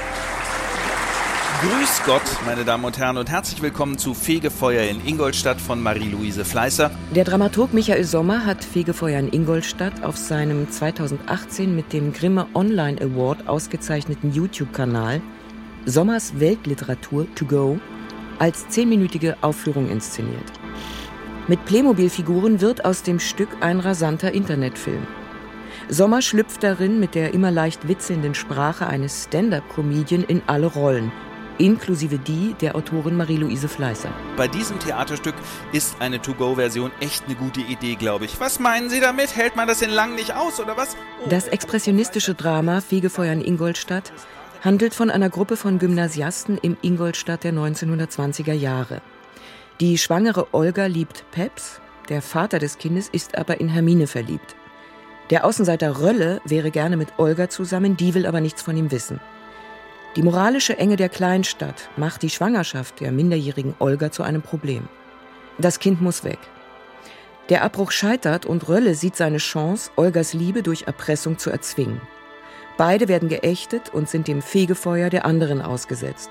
Grüß 1.60 2.02
Gott, 2.04 2.22
meine 2.44 2.64
Damen 2.64 2.84
und 2.84 2.98
Herren, 2.98 3.16
und 3.16 3.30
herzlich 3.30 3.62
willkommen 3.62 3.96
zu 3.96 4.12
Fegefeuer 4.12 4.82
in 4.82 5.00
Ingolstadt 5.06 5.58
von 5.58 5.82
Marie-Louise 5.82 6.44
Fleißer. 6.44 6.90
Der 7.14 7.24
Dramaturg 7.24 7.72
Michael 7.72 8.04
Sommer 8.04 8.44
hat 8.44 8.62
Fegefeuer 8.62 9.18
in 9.18 9.32
Ingolstadt 9.32 10.04
auf 10.04 10.18
seinem 10.18 10.70
2018 10.70 11.74
mit 11.74 11.94
dem 11.94 12.12
Grimme 12.12 12.46
Online 12.54 13.00
Award 13.00 13.48
ausgezeichneten 13.48 14.34
YouTube-Kanal 14.34 15.22
Sommers 15.86 16.38
Weltliteratur 16.38 17.26
to 17.34 17.46
go 17.46 17.78
als 18.38 18.68
zehnminütige 18.68 19.36
Aufführung 19.40 19.88
inszeniert. 19.90 20.52
Mit 21.48 21.64
Playmobil-Figuren 21.64 22.60
wird 22.60 22.84
aus 22.84 23.02
dem 23.02 23.20
Stück 23.20 23.48
ein 23.60 23.78
rasanter 23.78 24.32
Internetfilm. 24.32 25.06
Sommer 25.88 26.20
schlüpft 26.20 26.64
darin 26.64 26.98
mit 26.98 27.14
der 27.14 27.34
immer 27.34 27.52
leicht 27.52 27.86
witzelnden 27.86 28.34
Sprache 28.34 28.88
eines 28.88 29.24
Stand-up-Comedian 29.24 30.24
in 30.24 30.42
alle 30.48 30.66
Rollen, 30.66 31.12
inklusive 31.58 32.18
die 32.18 32.54
der 32.60 32.74
Autorin 32.74 33.16
Marie-Louise 33.16 33.68
Fleißer. 33.68 34.10
Bei 34.36 34.48
diesem 34.48 34.80
Theaterstück 34.80 35.34
ist 35.72 35.96
eine 36.00 36.20
To-Go-Version 36.20 36.90
echt 37.00 37.26
eine 37.26 37.36
gute 37.36 37.60
Idee, 37.60 37.94
glaube 37.94 38.24
ich. 38.24 38.40
Was 38.40 38.58
meinen 38.58 38.90
Sie 38.90 39.00
damit? 39.00 39.36
Hält 39.36 39.54
man 39.54 39.68
das 39.68 39.82
in 39.82 39.90
lang 39.90 40.16
nicht 40.16 40.34
aus, 40.34 40.58
oder 40.58 40.76
was? 40.76 40.96
Oh. 41.24 41.28
Das 41.28 41.46
expressionistische 41.46 42.34
Drama 42.34 42.80
Fegefeuer 42.80 43.32
in 43.32 43.44
Ingolstadt 43.44 44.12
handelt 44.66 44.94
von 44.94 45.10
einer 45.10 45.30
Gruppe 45.30 45.56
von 45.56 45.78
Gymnasiasten 45.78 46.58
im 46.58 46.76
Ingolstadt 46.82 47.44
der 47.44 47.52
1920er 47.52 48.52
Jahre. 48.52 49.00
Die 49.78 49.96
schwangere 49.96 50.52
Olga 50.52 50.86
liebt 50.86 51.24
Peps, 51.30 51.80
der 52.08 52.20
Vater 52.20 52.58
des 52.58 52.76
Kindes, 52.76 53.08
ist 53.08 53.38
aber 53.38 53.60
in 53.60 53.68
Hermine 53.68 54.08
verliebt. 54.08 54.56
Der 55.30 55.44
Außenseiter 55.44 56.00
Rölle 56.00 56.40
wäre 56.44 56.72
gerne 56.72 56.96
mit 56.96 57.16
Olga 57.16 57.48
zusammen, 57.48 57.96
die 57.96 58.14
will 58.14 58.26
aber 58.26 58.40
nichts 58.40 58.60
von 58.60 58.76
ihm 58.76 58.90
wissen. 58.90 59.20
Die 60.16 60.22
moralische 60.22 60.76
Enge 60.76 60.96
der 60.96 61.10
Kleinstadt 61.10 61.88
macht 61.96 62.22
die 62.22 62.30
Schwangerschaft 62.30 62.98
der 62.98 63.12
minderjährigen 63.12 63.76
Olga 63.78 64.10
zu 64.10 64.24
einem 64.24 64.42
Problem. 64.42 64.88
Das 65.58 65.78
Kind 65.78 66.02
muss 66.02 66.24
weg. 66.24 66.40
Der 67.50 67.62
Abbruch 67.62 67.92
scheitert 67.92 68.46
und 68.46 68.68
Rölle 68.68 68.96
sieht 68.96 69.14
seine 69.14 69.38
Chance, 69.38 69.92
Olgas 69.94 70.32
Liebe 70.32 70.64
durch 70.64 70.88
Erpressung 70.88 71.38
zu 71.38 71.50
erzwingen. 71.50 72.00
Beide 72.76 73.08
werden 73.08 73.28
geächtet 73.28 73.88
und 73.92 74.08
sind 74.08 74.28
dem 74.28 74.42
Fegefeuer 74.42 75.08
der 75.08 75.24
anderen 75.24 75.62
ausgesetzt. 75.62 76.30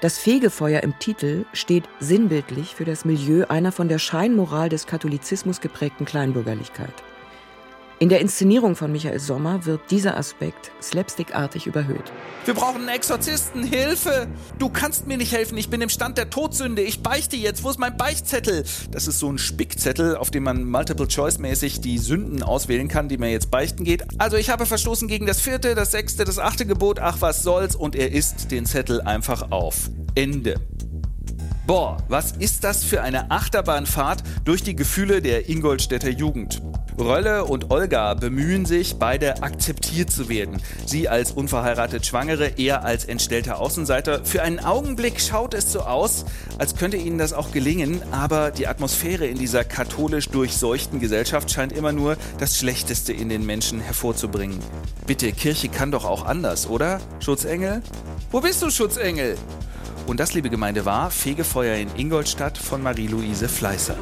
Das 0.00 0.18
Fegefeuer 0.18 0.82
im 0.82 0.98
Titel 0.98 1.44
steht 1.52 1.88
sinnbildlich 1.98 2.74
für 2.74 2.84
das 2.84 3.04
Milieu 3.04 3.46
einer 3.48 3.72
von 3.72 3.88
der 3.88 3.98
Scheinmoral 3.98 4.68
des 4.68 4.86
Katholizismus 4.86 5.60
geprägten 5.60 6.04
Kleinbürgerlichkeit. 6.04 6.94
In 8.00 8.08
der 8.08 8.20
Inszenierung 8.20 8.76
von 8.76 8.92
Michael 8.92 9.18
Sommer 9.18 9.66
wird 9.66 9.80
dieser 9.90 10.16
Aspekt 10.16 10.70
slapstickartig 10.80 11.66
überhöht. 11.66 12.12
Wir 12.44 12.54
brauchen 12.54 12.82
einen 12.82 12.90
Exorzisten. 12.90 13.64
Hilfe! 13.64 14.28
Du 14.60 14.68
kannst 14.68 15.08
mir 15.08 15.16
nicht 15.16 15.32
helfen. 15.32 15.58
Ich 15.58 15.68
bin 15.68 15.80
im 15.80 15.88
Stand 15.88 16.16
der 16.16 16.30
Todsünde. 16.30 16.80
Ich 16.80 17.02
beichte 17.02 17.34
jetzt. 17.34 17.64
Wo 17.64 17.70
ist 17.70 17.80
mein 17.80 17.96
Beichtzettel? 17.96 18.62
Das 18.92 19.08
ist 19.08 19.18
so 19.18 19.28
ein 19.28 19.38
Spickzettel, 19.38 20.14
auf 20.14 20.30
dem 20.30 20.44
man 20.44 20.62
Multiple-Choice-mäßig 20.62 21.80
die 21.80 21.98
Sünden 21.98 22.44
auswählen 22.44 22.86
kann, 22.86 23.08
die 23.08 23.18
mir 23.18 23.32
jetzt 23.32 23.50
beichten 23.50 23.82
geht. 23.82 24.04
Also 24.18 24.36
ich 24.36 24.48
habe 24.48 24.64
verstoßen 24.64 25.08
gegen 25.08 25.26
das 25.26 25.40
vierte, 25.40 25.74
das 25.74 25.90
sechste, 25.90 26.24
das 26.24 26.38
achte 26.38 26.66
Gebot. 26.66 27.00
Ach, 27.00 27.16
was 27.18 27.42
soll's. 27.42 27.74
Und 27.74 27.96
er 27.96 28.12
isst 28.12 28.52
den 28.52 28.64
Zettel 28.64 29.00
einfach 29.00 29.50
auf. 29.50 29.90
Ende. 30.14 30.54
Boah, 31.68 31.98
was 32.08 32.32
ist 32.32 32.64
das 32.64 32.82
für 32.82 33.02
eine 33.02 33.30
Achterbahnfahrt 33.30 34.22
durch 34.46 34.62
die 34.62 34.74
Gefühle 34.74 35.20
der 35.20 35.50
Ingolstädter 35.50 36.08
Jugend? 36.08 36.62
Rölle 36.98 37.44
und 37.44 37.70
Olga 37.70 38.14
bemühen 38.14 38.64
sich, 38.64 38.96
beide 38.96 39.42
akzeptiert 39.42 40.10
zu 40.10 40.30
werden. 40.30 40.62
Sie 40.86 41.10
als 41.10 41.30
unverheiratet 41.30 42.06
Schwangere, 42.06 42.52
er 42.56 42.86
als 42.86 43.04
entstellter 43.04 43.60
Außenseiter. 43.60 44.24
Für 44.24 44.40
einen 44.40 44.60
Augenblick 44.60 45.20
schaut 45.20 45.52
es 45.52 45.70
so 45.70 45.80
aus, 45.80 46.24
als 46.56 46.74
könnte 46.74 46.96
ihnen 46.96 47.18
das 47.18 47.34
auch 47.34 47.52
gelingen, 47.52 48.00
aber 48.12 48.50
die 48.50 48.66
Atmosphäre 48.66 49.26
in 49.26 49.36
dieser 49.36 49.62
katholisch 49.62 50.30
durchseuchten 50.30 51.00
Gesellschaft 51.00 51.50
scheint 51.50 51.72
immer 51.72 51.92
nur 51.92 52.16
das 52.38 52.56
Schlechteste 52.56 53.12
in 53.12 53.28
den 53.28 53.44
Menschen 53.44 53.82
hervorzubringen. 53.82 54.58
Bitte, 55.06 55.32
Kirche 55.32 55.68
kann 55.68 55.90
doch 55.90 56.06
auch 56.06 56.24
anders, 56.24 56.66
oder? 56.66 56.98
Schutzengel? 57.20 57.82
Wo 58.30 58.40
bist 58.40 58.62
du, 58.62 58.70
Schutzengel? 58.70 59.36
Und 60.08 60.18
das, 60.20 60.32
liebe 60.32 60.48
Gemeinde, 60.48 60.86
war 60.86 61.10
Fegefeuer 61.10 61.76
in 61.76 61.90
Ingolstadt 61.94 62.56
von 62.56 62.82
Marie-Louise 62.82 63.46
Fleißer. 63.46 63.94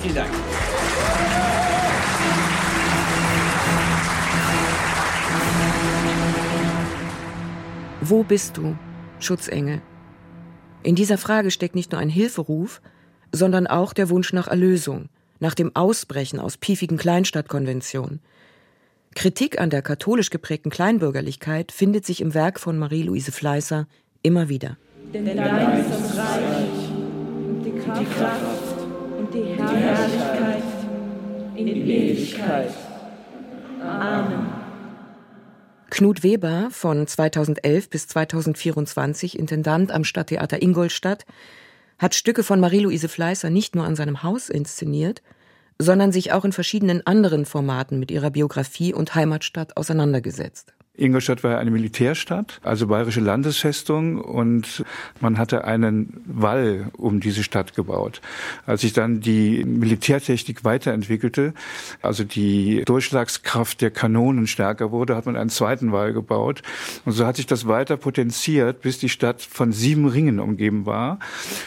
Vielen 0.00 0.14
Dank. 0.14 0.30
Wo 8.00 8.22
bist 8.22 8.56
du, 8.56 8.78
Schutzengel? 9.18 9.82
In 10.82 10.94
dieser 10.94 11.18
Frage 11.18 11.50
steckt 11.50 11.74
nicht 11.74 11.92
nur 11.92 12.00
ein 12.00 12.08
Hilferuf, 12.08 12.80
sondern 13.30 13.66
auch 13.66 13.92
der 13.92 14.08
Wunsch 14.08 14.32
nach 14.32 14.48
Erlösung, 14.48 15.10
nach 15.38 15.54
dem 15.54 15.76
Ausbrechen 15.76 16.40
aus 16.40 16.56
piefigen 16.56 16.96
Kleinstadtkonventionen. 16.96 18.20
Kritik 19.14 19.60
an 19.60 19.68
der 19.68 19.82
katholisch 19.82 20.30
geprägten 20.30 20.70
Kleinbürgerlichkeit 20.70 21.72
findet 21.72 22.06
sich 22.06 22.22
im 22.22 22.32
Werk 22.32 22.58
von 22.58 22.78
Marie-Louise 22.78 23.32
Fleißer 23.32 23.86
immer 24.22 24.48
wieder. 24.48 24.78
Denn 25.24 25.36
dein 25.36 25.80
ist 25.80 25.90
das 25.90 26.18
Reich 26.18 26.90
und 26.92 27.62
die 27.64 27.72
Kraft 28.04 28.78
und 29.18 29.32
die 29.32 29.44
Herrlichkeit 29.44 30.62
in 31.54 31.68
Ewigkeit. 31.68 32.70
Amen. 33.80 34.46
Knut 35.88 36.22
Weber, 36.22 36.68
von 36.70 37.06
2011 37.06 37.88
bis 37.88 38.08
2024 38.08 39.38
Intendant 39.38 39.90
am 39.90 40.04
Stadttheater 40.04 40.60
Ingolstadt, 40.60 41.24
hat 41.98 42.14
Stücke 42.14 42.42
von 42.42 42.60
Marie-Louise 42.60 43.08
Fleißer 43.08 43.48
nicht 43.48 43.74
nur 43.74 43.86
an 43.86 43.96
seinem 43.96 44.22
Haus 44.22 44.50
inszeniert, 44.50 45.22
sondern 45.78 46.12
sich 46.12 46.32
auch 46.32 46.44
in 46.44 46.52
verschiedenen 46.52 47.06
anderen 47.06 47.46
Formaten 47.46 47.98
mit 47.98 48.10
ihrer 48.10 48.30
Biografie 48.30 48.92
und 48.92 49.14
Heimatstadt 49.14 49.78
auseinandergesetzt. 49.78 50.74
Ingolstadt 50.96 51.44
war 51.44 51.58
eine 51.58 51.70
Militärstadt, 51.70 52.60
also 52.62 52.86
bayerische 52.86 53.20
Landesfestung 53.20 54.18
und 54.18 54.84
man 55.20 55.38
hatte 55.38 55.64
einen 55.64 56.22
Wall 56.26 56.90
um 56.96 57.20
diese 57.20 57.42
Stadt 57.42 57.74
gebaut. 57.74 58.20
Als 58.64 58.80
sich 58.80 58.92
dann 58.92 59.20
die 59.20 59.64
Militärtechnik 59.64 60.64
weiterentwickelte, 60.64 61.52
also 62.00 62.24
die 62.24 62.82
Durchschlagskraft 62.86 63.80
der 63.80 63.90
Kanonen 63.90 64.46
stärker 64.46 64.90
wurde, 64.90 65.16
hat 65.16 65.26
man 65.26 65.36
einen 65.36 65.50
zweiten 65.50 65.92
Wall 65.92 66.12
gebaut 66.12 66.62
und 67.04 67.12
so 67.12 67.26
hat 67.26 67.36
sich 67.36 67.46
das 67.46 67.68
weiter 67.68 67.96
potenziert, 67.96 68.80
bis 68.80 68.98
die 68.98 69.10
Stadt 69.10 69.42
von 69.42 69.72
sieben 69.72 70.06
Ringen 70.06 70.40
umgeben 70.40 70.86
war. 70.86 71.18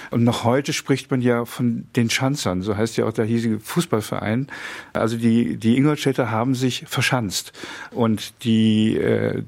Und 0.09 0.23
noch 0.23 0.43
heute 0.43 0.73
spricht 0.73 1.11
man 1.11 1.21
ja 1.21 1.45
von 1.45 1.85
den 1.95 2.09
Schanzern, 2.09 2.61
so 2.61 2.75
heißt 2.75 2.97
ja 2.97 3.05
auch 3.05 3.13
der 3.13 3.25
hiesige 3.25 3.59
Fußballverein. 3.59 4.47
Also 4.93 5.17
die, 5.17 5.57
die 5.57 5.77
Ingolstädter 5.77 6.31
haben 6.31 6.55
sich 6.55 6.85
verschanzt 6.87 7.53
und 7.91 8.43
die 8.43 8.97
äh, 8.97 9.18
äh, 9.19 9.43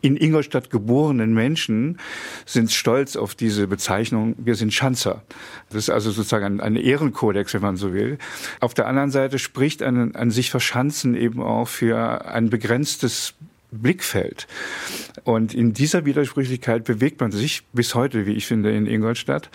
in 0.00 0.16
Ingolstadt 0.16 0.70
geborenen 0.70 1.34
Menschen 1.34 1.98
sind 2.46 2.70
stolz 2.70 3.16
auf 3.16 3.34
diese 3.34 3.66
Bezeichnung, 3.66 4.34
wir 4.38 4.54
sind 4.54 4.72
Schanzer. 4.72 5.22
Das 5.68 5.78
ist 5.78 5.90
also 5.90 6.10
sozusagen 6.10 6.44
ein, 6.44 6.60
ein 6.60 6.76
Ehrenkodex, 6.76 7.54
wenn 7.54 7.62
man 7.62 7.76
so 7.76 7.92
will. 7.92 8.18
Auf 8.60 8.74
der 8.74 8.86
anderen 8.86 9.10
Seite 9.10 9.38
spricht 9.38 9.82
ein, 9.82 10.14
ein 10.14 10.30
sich 10.30 10.50
verschanzen 10.50 11.14
eben 11.14 11.42
auch 11.42 11.68
für 11.68 12.26
ein 12.26 12.50
begrenztes 12.50 13.34
Blickfeld. 13.72 14.46
Und 15.24 15.54
in 15.54 15.72
dieser 15.72 16.04
Widersprüchlichkeit 16.04 16.84
bewegt 16.84 17.20
man 17.20 17.30
sich 17.30 17.62
bis 17.72 17.94
heute, 17.94 18.26
wie 18.26 18.32
ich 18.32 18.46
finde, 18.46 18.72
in 18.72 18.86
Ingolstadt. 18.86 19.48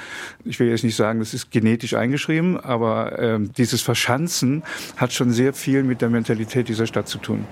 Ich 0.46 0.60
will 0.60 0.70
jetzt 0.70 0.84
nicht 0.84 0.96
sagen, 0.96 1.20
das 1.20 1.34
ist 1.34 1.52
genetisch 1.52 1.96
eingeschrieben, 1.96 2.58
aber 2.58 3.20
äh, 3.20 3.40
dieses 3.58 3.82
Verschanzen 3.82 4.64
hat 4.96 5.12
schon 5.12 5.32
sehr 5.32 5.54
viel 5.54 5.84
mit 5.84 6.02
der 6.02 6.10
Mentalität 6.10 6.70
dieser 6.70 6.88
Stadt 6.88 7.08
zu 7.08 7.18
tun. 7.18 7.46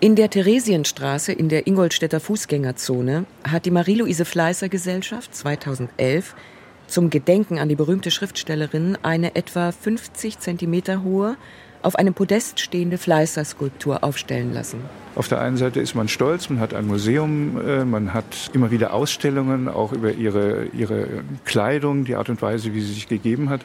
In 0.00 0.14
der 0.14 0.30
Theresienstraße 0.30 1.32
in 1.32 1.48
der 1.48 1.66
Ingolstädter 1.66 2.20
Fußgängerzone 2.20 3.24
hat 3.42 3.66
die 3.66 3.72
Marie-Louise 3.72 4.24
Fleißer 4.24 4.68
Gesellschaft 4.68 5.34
2011 5.34 6.36
zum 6.86 7.10
Gedenken 7.10 7.58
an 7.58 7.68
die 7.68 7.74
berühmte 7.74 8.12
Schriftstellerin 8.12 8.96
eine 9.02 9.34
etwa 9.34 9.72
50 9.72 10.38
Zentimeter 10.38 11.02
hohe, 11.02 11.36
auf 11.82 11.96
einem 11.96 12.14
Podest 12.14 12.60
stehende 12.60 12.98
Fleißer-Skulptur 12.98 14.04
aufstellen 14.04 14.52
lassen. 14.52 14.80
Auf 15.18 15.26
der 15.26 15.40
einen 15.40 15.56
Seite 15.56 15.80
ist 15.80 15.96
man 15.96 16.06
stolz, 16.06 16.48
man 16.48 16.60
hat 16.60 16.74
ein 16.74 16.86
Museum, 16.86 17.60
äh, 17.60 17.84
man 17.84 18.14
hat 18.14 18.50
immer 18.52 18.70
wieder 18.70 18.92
Ausstellungen, 18.94 19.68
auch 19.68 19.92
über 19.92 20.12
ihre, 20.12 20.66
ihre 20.66 21.08
Kleidung, 21.44 22.04
die 22.04 22.14
Art 22.14 22.28
und 22.28 22.40
Weise, 22.40 22.72
wie 22.72 22.80
sie 22.80 22.92
sich 22.92 23.08
gegeben 23.08 23.50
hat. 23.50 23.62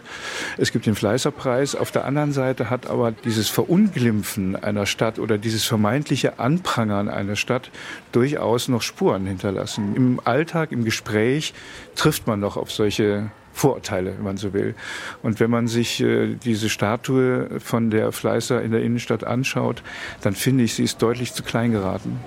Es 0.57 0.71
gibt 0.71 0.87
den 0.87 0.95
Fleißerpreis. 0.95 1.75
Auf 1.75 1.91
der 1.91 2.05
anderen 2.05 2.31
Seite 2.31 2.71
hat 2.71 2.87
aber 2.87 3.11
dieses 3.11 3.49
Verunglimpfen 3.49 4.55
einer 4.55 4.87
Stadt 4.87 5.19
oder 5.19 5.37
dieses 5.37 5.63
vermeintliche 5.63 6.39
Anprangern 6.39 7.07
einer 7.07 7.35
Stadt 7.35 7.69
durchaus 8.11 8.67
noch 8.67 8.81
Spuren 8.81 9.27
hinterlassen. 9.27 9.95
Im 9.95 10.19
Alltag, 10.23 10.71
im 10.71 10.83
Gespräch 10.83 11.53
trifft 11.95 12.25
man 12.25 12.39
noch 12.39 12.57
auf 12.57 12.71
solche 12.71 13.29
Vorurteile, 13.53 14.17
wenn 14.17 14.23
man 14.23 14.37
so 14.37 14.51
will. 14.51 14.75
Und 15.21 15.39
wenn 15.39 15.49
man 15.49 15.67
sich 15.67 16.01
äh, 16.01 16.35
diese 16.35 16.69
Statue 16.69 17.59
von 17.59 17.91
der 17.91 18.11
Fleißer 18.11 18.61
in 18.61 18.71
der 18.71 18.81
Innenstadt 18.81 19.23
anschaut, 19.23 19.83
dann 20.21 20.33
finde 20.33 20.63
ich, 20.63 20.73
sie 20.73 20.83
ist 20.83 21.01
deutlich 21.01 21.33
zu 21.33 21.43
klein 21.43 21.71
geraten. 21.71 22.19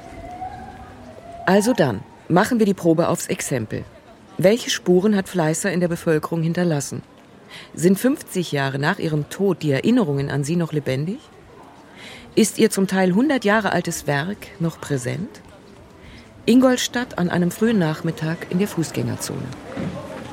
Also 1.45 1.73
dann, 1.73 2.01
machen 2.29 2.59
wir 2.59 2.67
die 2.67 2.75
Probe 2.75 3.09
aufs 3.09 3.27
Exempel. 3.27 3.85
Welche 4.39 4.71
Spuren 4.71 5.17
hat 5.17 5.29
Fleißer 5.29 5.73
in 5.73 5.81
der 5.81 5.89
Bevölkerung 5.89 6.43
hinterlassen? 6.43 7.03
Sind 7.75 7.99
50 7.99 8.53
Jahre 8.53 8.79
nach 8.79 8.99
ihrem 8.99 9.29
Tod 9.29 9.62
die 9.62 9.73
Erinnerungen 9.73 10.31
an 10.31 10.45
sie 10.45 10.57
noch 10.57 10.73
lebendig? 10.73 11.19
Ist 12.35 12.59
ihr 12.59 12.71
zum 12.71 12.87
Teil 12.87 13.09
100 13.11 13.45
Jahre 13.45 13.73
altes 13.73 14.07
Werk 14.07 14.37
noch 14.61 14.81
präsent? 14.81 15.41
Ingolstadt 16.45 17.19
an 17.19 17.31
einem 17.31 17.51
frühen 17.51 17.79
Nachmittag 17.79 18.47
in 18.51 18.59
der 18.59 18.69
Fußgängerzone. 18.69 19.41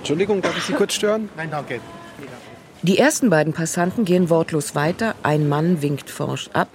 Entschuldigung, 0.03 0.41
darf 0.41 0.57
ich 0.57 0.63
Sie 0.65 0.73
kurz 0.73 0.95
stören? 0.95 1.29
Nein, 1.37 1.49
danke. 1.49 1.79
Die 2.81 2.97
ersten 2.97 3.29
beiden 3.29 3.53
Passanten 3.53 4.03
gehen 4.03 4.29
wortlos 4.29 4.75
weiter, 4.75 5.15
ein 5.23 5.47
Mann 5.47 5.81
winkt 5.81 6.09
forsch 6.09 6.49
ab 6.51 6.67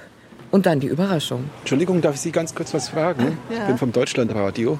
und 0.51 0.65
dann 0.65 0.81
die 0.81 0.87
Überraschung. 0.87 1.51
Entschuldigung, 1.61 2.01
darf 2.01 2.15
ich 2.15 2.23
Sie 2.23 2.33
ganz 2.33 2.55
kurz 2.55 2.73
was 2.73 2.89
fragen? 2.89 3.37
Ja. 3.51 3.59
Ich 3.59 3.67
bin 3.67 3.77
vom 3.77 3.93
Deutschlandradio. 3.93 4.79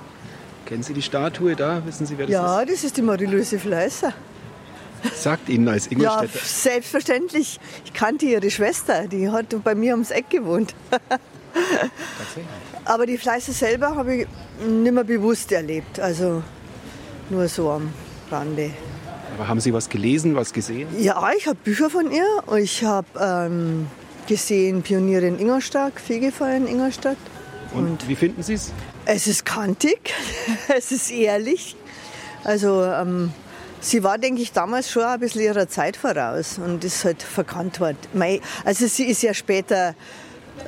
Kennen 0.65 0.83
Sie 0.83 0.95
die 0.95 1.03
Statue 1.03 1.57
da? 1.57 1.83
Wissen 1.85 2.07
Sie, 2.07 2.17
wer 2.17 2.25
das 2.25 2.33
Ja, 2.33 2.61
ist? 2.63 2.73
das 2.73 2.85
ist 2.85 2.97
die 2.97 3.03
Marie-Louise 3.03 3.59
Fleißer. 3.59 4.15
Sagt 5.15 5.51
Ihnen 5.51 5.69
als 5.69 5.85
Ja, 5.85 5.93
Ingolstädter. 5.93 6.39
selbstverständlich. 6.43 7.61
Ich 7.85 7.93
kannte 7.93 8.25
ihre 8.25 8.51
Schwester, 8.51 9.07
die 9.09 9.29
hat 9.31 9.55
bei 9.63 9.75
mir 9.75 9.93
ums 9.93 10.11
Eck 10.11 10.31
gewohnt. 10.31 10.75
Aber 12.87 13.05
die 13.05 13.19
Fleißer 13.19 13.53
selber 13.53 13.95
habe 13.95 14.15
ich 14.17 14.27
nicht 14.67 14.93
mehr 14.93 15.05
bewusst 15.05 15.53
erlebt. 15.53 16.01
Also 16.01 16.43
nur 17.29 17.47
so 17.49 17.71
am 17.71 17.93
Rande. 18.31 18.71
Aber 19.37 19.49
haben 19.49 19.61
Sie 19.61 19.73
was 19.73 19.89
gelesen, 19.89 20.35
was 20.35 20.53
gesehen? 20.53 20.89
Ja, 20.99 21.31
ich 21.37 21.47
habe 21.47 21.59
Bücher 21.63 21.91
von 21.91 22.11
ihr. 22.11 22.27
Ich 22.57 22.85
habe 22.85 23.07
ähm, 23.21 23.87
gesehen 24.27 24.83
Pionierin 24.83 25.39
Ingolstadt, 25.39 26.01
Fegefeuer 26.01 26.57
in 26.57 26.67
Ingolstadt. 26.67 27.17
Und, 27.73 27.91
Und 27.91 28.09
wie 28.09 28.17
finden 28.17 28.43
Sie 28.43 28.55
es? 28.55 28.73
Es 29.05 29.27
ist 29.27 29.45
kantig, 29.45 30.13
es 30.77 30.93
ist 30.93 31.11
ehrlich. 31.11 31.77
Also 32.45 32.85
ähm, 32.85 33.33
sie 33.81 34.03
war, 34.03 34.19
denke 34.19 34.43
ich, 34.43 34.53
damals 34.53 34.91
schon 34.91 35.03
ein 35.03 35.21
bisschen 35.21 35.43
ihrer 35.43 35.69
Zeit 35.69 35.97
voraus 35.97 36.59
und 36.59 36.85
ist 36.85 37.05
halt 37.05 37.23
verkannt 37.23 37.81
worden. 37.81 37.99
Also 38.65 38.87
sie 38.87 39.05
ist 39.05 39.23
ja 39.23 39.35
später, 39.35 39.95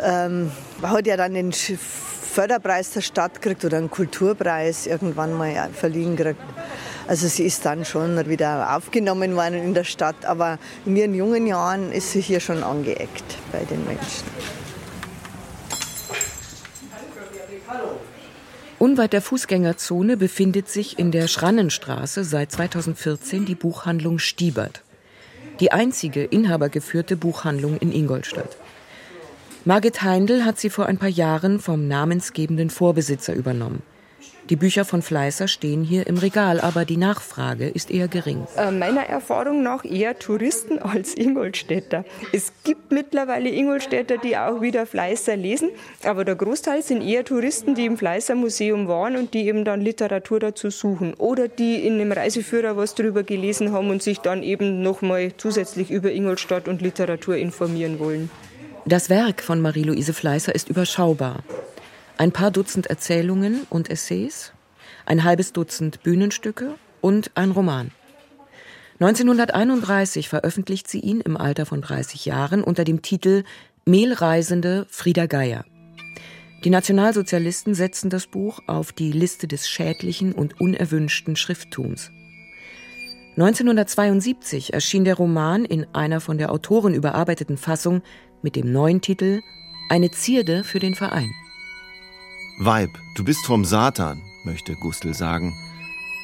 ähm, 0.03 0.51
hat 0.83 1.07
ja 1.07 1.17
dann 1.17 1.35
den 1.35 1.53
Förderpreis 1.53 2.91
der 2.93 3.01
Stadt 3.01 3.43
gekriegt 3.43 3.65
oder 3.65 3.79
einen 3.79 3.91
Kulturpreis 3.91 4.87
irgendwann 4.87 5.33
mal 5.33 5.71
verliehen 5.73 6.17
gekriegt. 6.17 6.41
Also 7.11 7.27
sie 7.27 7.43
ist 7.43 7.67
dann 7.67 7.85
schon 7.85 8.29
wieder 8.29 8.77
aufgenommen 8.77 9.35
worden 9.35 9.61
in 9.61 9.75
der 9.75 9.83
Stadt, 9.83 10.25
aber 10.25 10.61
in 10.87 10.95
ihren 10.95 11.13
jungen 11.13 11.45
Jahren 11.45 11.91
ist 11.91 12.13
sie 12.13 12.21
hier 12.21 12.39
schon 12.39 12.63
angeeckt 12.63 13.37
bei 13.51 13.65
den 13.65 13.85
Menschen. 13.85 14.29
Unweit 18.79 19.13
der 19.13 19.23
Fußgängerzone 19.23 20.17
befindet 20.17 20.69
sich 20.69 21.01
in 21.01 21.11
der 21.11 21.27
Schrannenstraße 21.27 22.23
seit 22.23 22.53
2014 22.53 23.45
die 23.45 23.57
Buchhandlung 23.57 24.21
Stiebert. 24.21 24.83
Die 25.59 25.73
einzige 25.73 26.23
inhabergeführte 26.23 27.17
Buchhandlung 27.17 27.77
in 27.79 27.91
Ingolstadt. 27.91 28.57
Margit 29.65 30.03
Heindl 30.03 30.45
hat 30.45 30.61
sie 30.61 30.71
vor 30.71 30.87
ein 30.87 30.99
paar 30.99 31.09
Jahren 31.09 31.59
vom 31.59 31.89
namensgebenden 31.89 32.71
Vorbesitzer 32.71 33.35
übernommen. 33.35 33.83
Die 34.51 34.57
Bücher 34.57 34.85
von 34.85 35.01
Fleißer 35.01 35.47
stehen 35.47 35.85
hier 35.85 36.09
im 36.09 36.19
Regal, 36.19 36.61
aber 36.61 36.85
die 36.85 36.97
Nachfrage 36.97 37.69
ist 37.69 37.89
eher 37.89 38.09
gering. 38.09 38.49
Äh, 38.57 38.73
meiner 38.73 39.03
Erfahrung 39.03 39.63
nach 39.63 39.85
eher 39.85 40.19
Touristen 40.19 40.79
als 40.81 41.15
Ingolstädter. 41.15 42.05
Es 42.33 42.53
gibt 42.65 42.91
mittlerweile 42.91 43.49
Ingolstädter, 43.49 44.19
die 44.19 44.37
auch 44.37 44.61
wieder 44.61 44.87
Fleißer 44.87 45.37
lesen, 45.37 45.71
aber 46.03 46.25
der 46.25 46.35
Großteil 46.35 46.83
sind 46.83 47.01
eher 47.01 47.25
Touristen, 47.25 47.77
die 47.77 47.87
im 47.87 47.97
Fleißer 47.97 48.35
Museum 48.35 48.89
waren 48.89 49.15
und 49.15 49.35
die 49.35 49.47
eben 49.47 49.65
dann 49.65 49.83
Literatur 49.83 50.41
dazu 50.41 50.71
suchen 50.71 51.15
oder 51.15 51.47
die 51.47 51.87
in 51.87 52.01
einem 52.01 52.11
Reiseführer 52.11 52.77
was 52.77 52.97
darüber 52.97 53.23
gelesen 53.23 53.71
haben 53.71 53.89
und 53.89 54.03
sich 54.03 54.19
dann 54.19 54.43
eben 54.43 54.83
nochmal 54.83 55.31
zusätzlich 55.37 55.93
über 55.93 56.11
Ingolstadt 56.11 56.67
und 56.67 56.83
Literatur 56.83 57.37
informieren 57.37 58.01
wollen. 58.01 58.31
Das 58.85 59.11
Werk 59.11 59.43
von 59.43 59.61
Marie-Louise 59.61 60.13
Fleißer 60.13 60.53
ist 60.53 60.69
überschaubar 60.69 61.45
ein 62.21 62.33
paar 62.33 62.51
Dutzend 62.51 62.89
Erzählungen 62.89 63.67
und 63.71 63.89
Essays, 63.89 64.53
ein 65.07 65.25
halbes 65.25 65.55
Dutzend 65.55 66.03
Bühnenstücke 66.03 66.75
und 67.01 67.31
ein 67.35 67.51
Roman. 67.51 67.93
1931 68.99 70.29
veröffentlicht 70.29 70.87
sie 70.87 71.01
ihn 71.01 71.23
im 71.23 71.39
Alter 71.39 71.65
von 71.65 71.81
30 71.81 72.27
Jahren 72.27 72.63
unter 72.63 72.85
dem 72.85 73.01
Titel 73.01 73.45
Mehlreisende 73.87 74.87
Frieda 74.91 75.25
Geier. 75.25 75.65
Die 76.63 76.69
Nationalsozialisten 76.69 77.75
setzen 77.75 78.11
das 78.11 78.27
Buch 78.27 78.61
auf 78.67 78.93
die 78.93 79.13
Liste 79.13 79.49
des 79.49 79.67
schädlichen 79.67 80.35
und 80.35 80.61
unerwünschten 80.61 81.37
Schrifttums. 81.37 82.11
1972 83.39 84.75
erschien 84.75 85.07
der 85.07 85.15
Roman 85.15 85.65
in 85.65 85.87
einer 85.95 86.21
von 86.21 86.37
der 86.37 86.53
Autorin 86.53 86.93
überarbeiteten 86.93 87.57
Fassung 87.57 88.03
mit 88.43 88.57
dem 88.57 88.71
neuen 88.71 89.01
Titel 89.01 89.41
Eine 89.89 90.11
Zierde 90.11 90.65
für 90.65 90.81
den 90.81 90.95
Verein. 90.95 91.31
Weib, 92.63 92.91
du 93.15 93.25
bist 93.25 93.47
vom 93.47 93.65
Satan, 93.65 94.21
möchte 94.45 94.75
Gustl 94.75 95.15
sagen. 95.15 95.57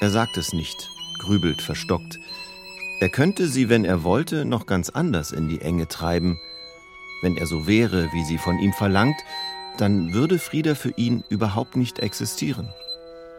Er 0.02 0.10
sagt 0.10 0.36
es 0.36 0.52
nicht, 0.52 0.90
grübelt 1.18 1.62
verstockt. 1.62 2.20
Er 3.00 3.08
könnte 3.08 3.48
sie, 3.48 3.70
wenn 3.70 3.86
er 3.86 4.04
wollte, 4.04 4.44
noch 4.44 4.66
ganz 4.66 4.90
anders 4.90 5.32
in 5.32 5.48
die 5.48 5.62
Enge 5.62 5.88
treiben. 5.88 6.38
Wenn 7.22 7.38
er 7.38 7.46
so 7.46 7.66
wäre, 7.66 8.10
wie 8.12 8.22
sie 8.22 8.36
von 8.36 8.58
ihm 8.58 8.74
verlangt, 8.74 9.16
dann 9.78 10.12
würde 10.12 10.38
Frieda 10.38 10.74
für 10.74 10.90
ihn 10.98 11.24
überhaupt 11.30 11.74
nicht 11.74 12.00
existieren. 12.00 12.68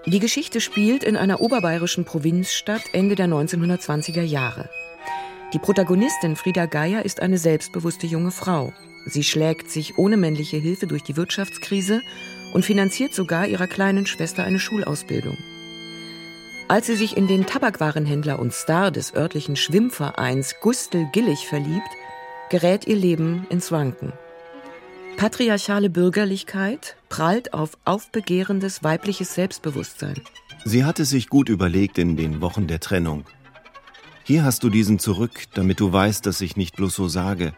Die 0.08 0.20
Geschichte 0.20 0.60
spielt 0.60 1.04
in 1.04 1.18
einer 1.18 1.40
oberbayerischen 1.40 2.04
Provinzstadt 2.04 2.82
Ende 2.94 3.14
der 3.14 3.28
1920er 3.28 4.24
Jahre. 4.24 4.72
Die 5.54 5.60
Protagonistin 5.60 6.36
Frieda 6.36 6.66
Geier 6.66 7.06
ist 7.06 7.22
eine 7.22 7.38
selbstbewusste 7.38 8.08
junge 8.08 8.32
Frau. 8.32 8.74
Sie 9.06 9.24
schlägt 9.24 9.70
sich 9.70 10.00
ohne 10.00 10.18
männliche 10.18 10.58
Hilfe 10.58 10.88
durch 10.88 11.04
die 11.04 11.16
Wirtschaftskrise 11.16 12.02
und 12.54 12.66
finanziert 12.66 13.14
sogar 13.14 13.48
ihrer 13.48 13.68
kleinen 13.68 14.06
Schwester 14.06 14.44
eine 14.44 14.60
Schulausbildung. 14.60 15.38
Als 16.70 16.88
sie 16.88 16.96
sich 16.96 17.16
in 17.16 17.28
den 17.28 17.46
Tabakwarenhändler 17.46 18.40
und 18.40 18.54
Star 18.54 18.92
des 18.92 19.14
örtlichen 19.14 19.56
Schwimmvereins 19.56 20.56
Gustel 20.62 21.08
Gillig 21.14 21.48
verliebt, 21.48 21.90
gerät 22.50 22.86
ihr 22.88 22.98
Leben 22.98 23.46
ins 23.50 23.72
Wanken. 23.72 24.12
Patriarchale 25.16 25.90
Bürgerlichkeit 25.90 26.96
prallt 27.10 27.54
auf 27.54 27.78
aufbegehrendes 27.86 28.84
weibliches 28.84 29.34
Selbstbewusstsein. 29.34 30.22
Sie 30.66 30.84
hatte 30.84 31.06
sich 31.06 31.30
gut 31.30 31.50
überlegt 31.50 31.98
in 31.98 32.18
den 32.18 32.42
Wochen 32.42 32.68
der 32.68 32.80
Trennung. 32.80 33.24
Hier 34.24 34.44
hast 34.44 34.64
du 34.64 34.70
diesen 34.70 35.00
zurück, 35.00 35.46
damit 35.54 35.80
du 35.80 35.92
weißt, 35.94 36.26
dass 36.26 36.42
ich 36.42 36.58
nicht 36.58 36.76
bloß 36.76 36.94
so 36.94 37.08
sage. 37.08 37.54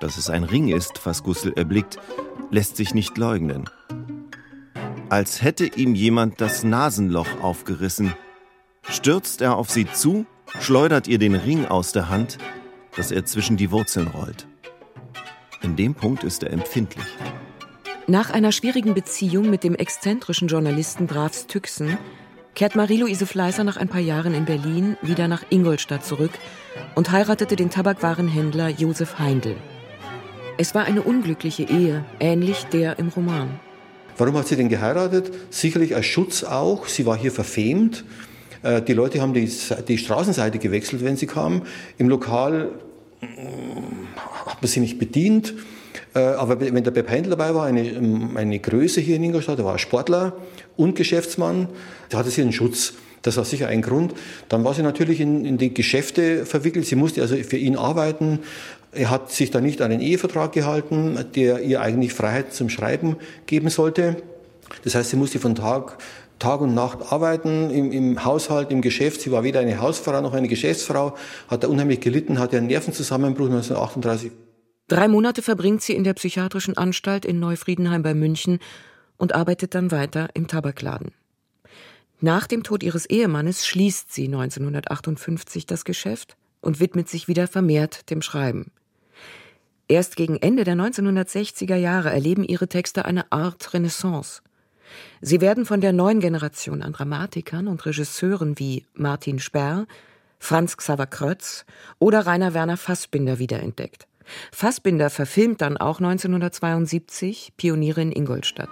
Dass 0.00 0.16
es 0.18 0.28
ein 0.28 0.42
Ring 0.42 0.68
ist, 0.68 1.00
was 1.04 1.22
Gustl 1.22 1.52
erblickt, 1.54 1.98
lässt 2.52 2.76
sich 2.76 2.94
nicht 2.94 3.18
leugnen. 3.18 3.68
Als 5.08 5.42
hätte 5.42 5.66
ihm 5.66 5.94
jemand 5.94 6.40
das 6.40 6.62
Nasenloch 6.62 7.40
aufgerissen, 7.42 8.12
stürzt 8.88 9.40
er 9.40 9.56
auf 9.56 9.70
sie 9.70 9.90
zu, 9.90 10.26
schleudert 10.60 11.08
ihr 11.08 11.18
den 11.18 11.34
Ring 11.34 11.66
aus 11.66 11.92
der 11.92 12.08
Hand, 12.08 12.38
dass 12.96 13.10
er 13.10 13.24
zwischen 13.24 13.56
die 13.56 13.70
Wurzeln 13.70 14.06
rollt. 14.06 14.46
In 15.62 15.76
dem 15.76 15.94
Punkt 15.94 16.24
ist 16.24 16.42
er 16.42 16.50
empfindlich. 16.50 17.06
Nach 18.06 18.30
einer 18.30 18.52
schwierigen 18.52 18.94
Beziehung 18.94 19.48
mit 19.48 19.64
dem 19.64 19.74
exzentrischen 19.74 20.48
Journalisten 20.48 21.06
Grafs 21.06 21.46
Tüxen 21.46 21.96
kehrt 22.54 22.76
Marie-Louise 22.76 23.26
Fleißer 23.26 23.64
nach 23.64 23.78
ein 23.78 23.88
paar 23.88 24.00
Jahren 24.00 24.34
in 24.34 24.44
Berlin 24.44 24.98
wieder 25.00 25.26
nach 25.26 25.44
Ingolstadt 25.48 26.04
zurück 26.04 26.32
und 26.96 27.10
heiratete 27.10 27.56
den 27.56 27.70
Tabakwarenhändler 27.70 28.68
Josef 28.68 29.18
Heindl. 29.18 29.56
Es 30.58 30.74
war 30.74 30.84
eine 30.84 31.02
unglückliche 31.02 31.62
Ehe, 31.62 32.04
ähnlich 32.20 32.64
der 32.64 32.98
im 32.98 33.08
Roman. 33.08 33.58
Warum 34.18 34.36
hat 34.36 34.48
sie 34.48 34.56
denn 34.56 34.68
geheiratet? 34.68 35.32
Sicherlich 35.50 35.96
als 35.96 36.06
Schutz 36.06 36.44
auch. 36.44 36.86
Sie 36.86 37.06
war 37.06 37.16
hier 37.16 37.32
verfemt. 37.32 38.04
Äh, 38.62 38.82
die 38.82 38.92
Leute 38.92 39.20
haben 39.22 39.32
die, 39.32 39.50
die 39.88 39.98
Straßenseite 39.98 40.58
gewechselt, 40.58 41.02
wenn 41.04 41.16
sie 41.16 41.26
kamen. 41.26 41.62
Im 41.96 42.08
Lokal 42.08 42.70
mm, 43.20 43.26
hat 44.46 44.60
man 44.60 44.68
sie 44.68 44.80
nicht 44.80 44.98
bedient. 44.98 45.54
Äh, 46.14 46.20
aber 46.20 46.60
wenn 46.60 46.84
der 46.84 46.90
Bepp 46.90 47.08
Heindl 47.08 47.30
dabei 47.30 47.54
war, 47.54 47.64
eine, 47.64 48.30
eine 48.34 48.58
Größe 48.58 49.00
hier 49.00 49.16
in 49.16 49.24
Ingolstadt, 49.24 49.58
der 49.58 49.64
war 49.64 49.78
Sportler 49.78 50.34
und 50.76 50.94
Geschäftsmann, 50.94 51.68
da 52.10 52.18
hatte 52.18 52.30
sie 52.30 52.42
einen 52.42 52.52
Schutz. 52.52 52.94
Das 53.22 53.36
war 53.36 53.44
sicher 53.44 53.68
ein 53.68 53.82
Grund. 53.82 54.14
Dann 54.48 54.64
war 54.64 54.74
sie 54.74 54.82
natürlich 54.82 55.20
in, 55.20 55.44
in 55.44 55.56
die 55.56 55.72
Geschäfte 55.72 56.44
verwickelt. 56.44 56.86
Sie 56.86 56.96
musste 56.96 57.22
also 57.22 57.36
für 57.36 57.56
ihn 57.56 57.76
arbeiten, 57.76 58.40
er 58.92 59.10
hat 59.10 59.32
sich 59.32 59.50
da 59.50 59.60
nicht 59.60 59.80
an 59.80 59.90
den 59.90 60.00
Ehevertrag 60.00 60.52
gehalten, 60.52 61.18
der 61.34 61.62
ihr 61.62 61.80
eigentlich 61.80 62.12
Freiheit 62.12 62.52
zum 62.52 62.68
Schreiben 62.68 63.16
geben 63.46 63.70
sollte. 63.70 64.22
Das 64.84 64.94
heißt, 64.94 65.10
sie 65.10 65.16
musste 65.16 65.38
von 65.38 65.54
Tag, 65.54 65.98
Tag 66.38 66.60
und 66.60 66.74
Nacht 66.74 67.10
arbeiten 67.10 67.70
im, 67.70 67.90
im 67.90 68.24
Haushalt, 68.24 68.70
im 68.70 68.82
Geschäft. 68.82 69.22
Sie 69.22 69.32
war 69.32 69.44
weder 69.44 69.60
eine 69.60 69.80
Hausfrau 69.80 70.20
noch 70.20 70.34
eine 70.34 70.48
Geschäftsfrau, 70.48 71.16
hat 71.48 71.64
da 71.64 71.68
unheimlich 71.68 72.00
gelitten, 72.00 72.38
hatte 72.38 72.58
einen 72.58 72.66
Nervenzusammenbruch 72.66 73.46
1938. 73.46 74.32
Drei 74.88 75.08
Monate 75.08 75.40
verbringt 75.40 75.82
sie 75.82 75.94
in 75.94 76.04
der 76.04 76.14
psychiatrischen 76.14 76.76
Anstalt 76.76 77.24
in 77.24 77.40
Neufriedenheim 77.40 78.02
bei 78.02 78.12
München 78.12 78.58
und 79.16 79.34
arbeitet 79.34 79.74
dann 79.74 79.90
weiter 79.90 80.28
im 80.34 80.48
Tabakladen. 80.48 81.12
Nach 82.20 82.46
dem 82.46 82.62
Tod 82.62 82.82
ihres 82.82 83.06
Ehemannes 83.06 83.66
schließt 83.66 84.12
sie 84.12 84.26
1958 84.26 85.66
das 85.66 85.84
Geschäft 85.84 86.36
und 86.60 86.78
widmet 86.78 87.08
sich 87.08 87.26
wieder 87.26 87.48
vermehrt 87.48 88.10
dem 88.10 88.20
Schreiben. 88.20 88.70
Erst 89.92 90.16
gegen 90.16 90.38
Ende 90.38 90.64
der 90.64 90.74
1960er 90.74 91.76
Jahre 91.76 92.08
erleben 92.08 92.44
ihre 92.44 92.66
Texte 92.66 93.04
eine 93.04 93.30
Art 93.30 93.74
Renaissance. 93.74 94.40
Sie 95.20 95.42
werden 95.42 95.66
von 95.66 95.82
der 95.82 95.92
neuen 95.92 96.18
Generation 96.18 96.80
an 96.80 96.94
Dramatikern 96.94 97.68
und 97.68 97.84
Regisseuren 97.84 98.58
wie 98.58 98.86
Martin 98.94 99.38
Sperr, 99.38 99.86
Franz 100.38 100.78
Xaver 100.78 101.06
Krötz 101.06 101.66
oder 101.98 102.24
Rainer 102.26 102.54
Werner 102.54 102.78
Fassbinder 102.78 103.38
wiederentdeckt. 103.38 104.06
Fassbinder 104.50 105.10
verfilmt 105.10 105.60
dann 105.60 105.76
auch 105.76 105.98
1972 105.98 107.52
Pioniere 107.58 108.00
in 108.00 108.12
Ingolstadt. 108.12 108.70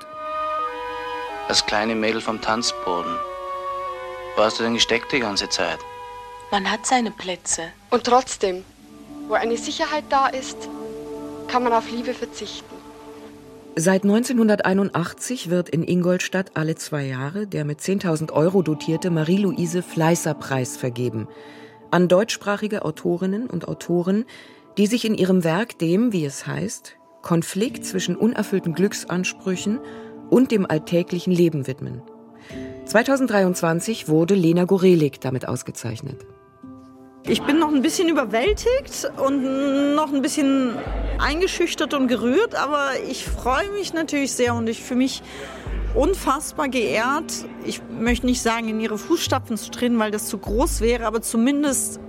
Das 1.49 1.67
kleine 1.67 1.97
Mädel 1.97 2.23
vom 2.23 2.41
Tanzboden. 2.41 3.15
Wo 4.37 4.43
hast 4.43 4.59
du 4.59 4.63
denn 4.63 4.73
gesteckt 4.73 5.13
die 5.13 5.21
ganze 5.21 5.51
Zeit? 5.51 5.81
Man 6.51 6.71
hat 6.71 6.87
seine 6.87 7.11
Plätze. 7.11 7.65
Und 7.91 8.05
trotzdem, 8.05 8.65
wo 9.29 9.35
eine 9.35 9.59
Sicherheit 9.59 10.05
da 10.09 10.27
ist, 10.27 10.71
kann 11.51 11.63
man 11.65 11.73
auf 11.73 11.91
Liebe 11.91 12.15
verzichten. 12.15 12.75
Seit 13.77 14.03
1981 14.03 15.49
wird 15.49 15.69
in 15.69 15.83
Ingolstadt 15.87 16.53
alle 16.55 16.75
zwei 16.75 17.07
Jahre 17.07 17.47
der 17.47 17.65
mit 17.65 17.81
10.000 17.81 18.33
Euro 18.33 18.63
dotierte 18.63 19.11
Marie-Louise 19.11 19.83
Fleißer-Preis 19.83 20.77
vergeben 20.77 21.29
an 21.91 22.09
deutschsprachige 22.09 22.85
Autorinnen 22.85 23.49
und 23.49 23.69
Autoren, 23.69 24.25
die 24.79 24.87
sich 24.87 25.05
in 25.05 25.15
ihrem 25.15 25.45
Werk 25.45 25.79
dem, 25.79 26.13
wie 26.13 26.25
es 26.25 26.47
heißt, 26.47 26.97
Konflikt 27.23 27.85
zwischen 27.85 28.17
unerfüllten 28.17 28.75
Glücksansprüchen 28.75 29.81
und 30.31 30.53
dem 30.53 30.67
alltäglichen 30.67 31.33
Leben 31.33 31.67
widmen. 31.67 32.03
2023 32.87 34.09
wurde 34.09 34.35
Lena 34.35 34.65
Gorelik 34.65 35.21
damit 35.21 35.47
ausgezeichnet. 35.47 36.25
Ich 37.31 37.43
bin 37.43 37.61
noch 37.61 37.73
ein 37.73 37.81
bisschen 37.81 38.09
überwältigt 38.09 39.09
und 39.25 39.95
noch 39.95 40.13
ein 40.13 40.21
bisschen 40.21 40.75
eingeschüchtert 41.21 41.95
und 41.95 42.09
gerührt, 42.09 42.57
aber 42.57 42.89
ich 43.09 43.25
freue 43.25 43.71
mich 43.71 43.95
natürlich 43.95 44.33
sehr 44.33 44.53
und 44.53 44.69
ich 44.69 44.83
fühle 44.83 44.99
mich 44.99 45.23
unfassbar 45.95 46.69
geehrt. 46.69 47.47
Ich 47.65 47.83
möchte 47.89 48.27
nicht 48.27 48.43
sagen, 48.43 48.69
in 48.69 48.81
ihre 48.81 48.99
Fußstapfen 48.99 49.57
zu 49.57 49.71
treten, 49.71 49.97
weil 50.01 50.11
das 50.11 50.27
zu 50.27 50.39
groß 50.39 50.81
wäre, 50.81 51.07
aber 51.07 51.23
zumindest, 51.23 52.01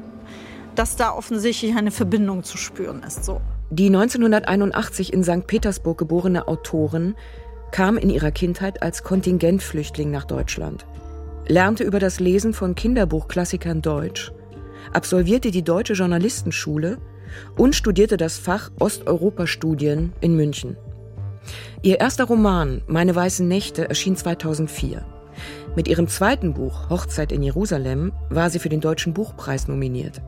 dass 0.73 0.95
da 0.95 1.11
offensichtlich 1.11 1.75
eine 1.75 1.91
Verbindung 1.91 2.43
zu 2.43 2.57
spüren 2.57 3.03
ist. 3.03 3.23
So. 3.23 3.41
Die 3.69 3.87
1981 3.95 5.13
in 5.13 5.23
St. 5.23 5.45
Petersburg 5.45 5.99
geborene 5.99 6.47
Autorin 6.47 7.13
kam 7.69 7.99
in 7.99 8.09
ihrer 8.09 8.31
Kindheit 8.31 8.81
als 8.81 9.03
Kontingentflüchtling 9.03 10.09
nach 10.09 10.25
Deutschland, 10.25 10.87
lernte 11.45 11.83
über 11.83 11.99
das 11.99 12.19
Lesen 12.19 12.55
von 12.55 12.73
Kinderbuchklassikern 12.73 13.83
Deutsch 13.83 14.31
absolvierte 14.93 15.51
die 15.51 15.63
Deutsche 15.63 15.93
Journalistenschule 15.93 16.97
und 17.57 17.75
studierte 17.75 18.17
das 18.17 18.37
Fach 18.37 18.71
Osteuropa-Studien 18.79 20.13
in 20.21 20.35
München. 20.35 20.77
Ihr 21.81 21.99
erster 21.99 22.25
Roman 22.25 22.81
Meine 22.87 23.15
weißen 23.15 23.47
Nächte 23.47 23.89
erschien 23.89 24.15
2004. 24.15 25.03
Mit 25.75 25.87
ihrem 25.87 26.07
zweiten 26.07 26.53
Buch 26.53 26.89
Hochzeit 26.89 27.31
in 27.31 27.41
Jerusalem 27.41 28.11
war 28.29 28.49
sie 28.49 28.59
für 28.59 28.69
den 28.69 28.81
Deutschen 28.81 29.13
Buchpreis 29.13 29.67
nominiert. 29.67 30.21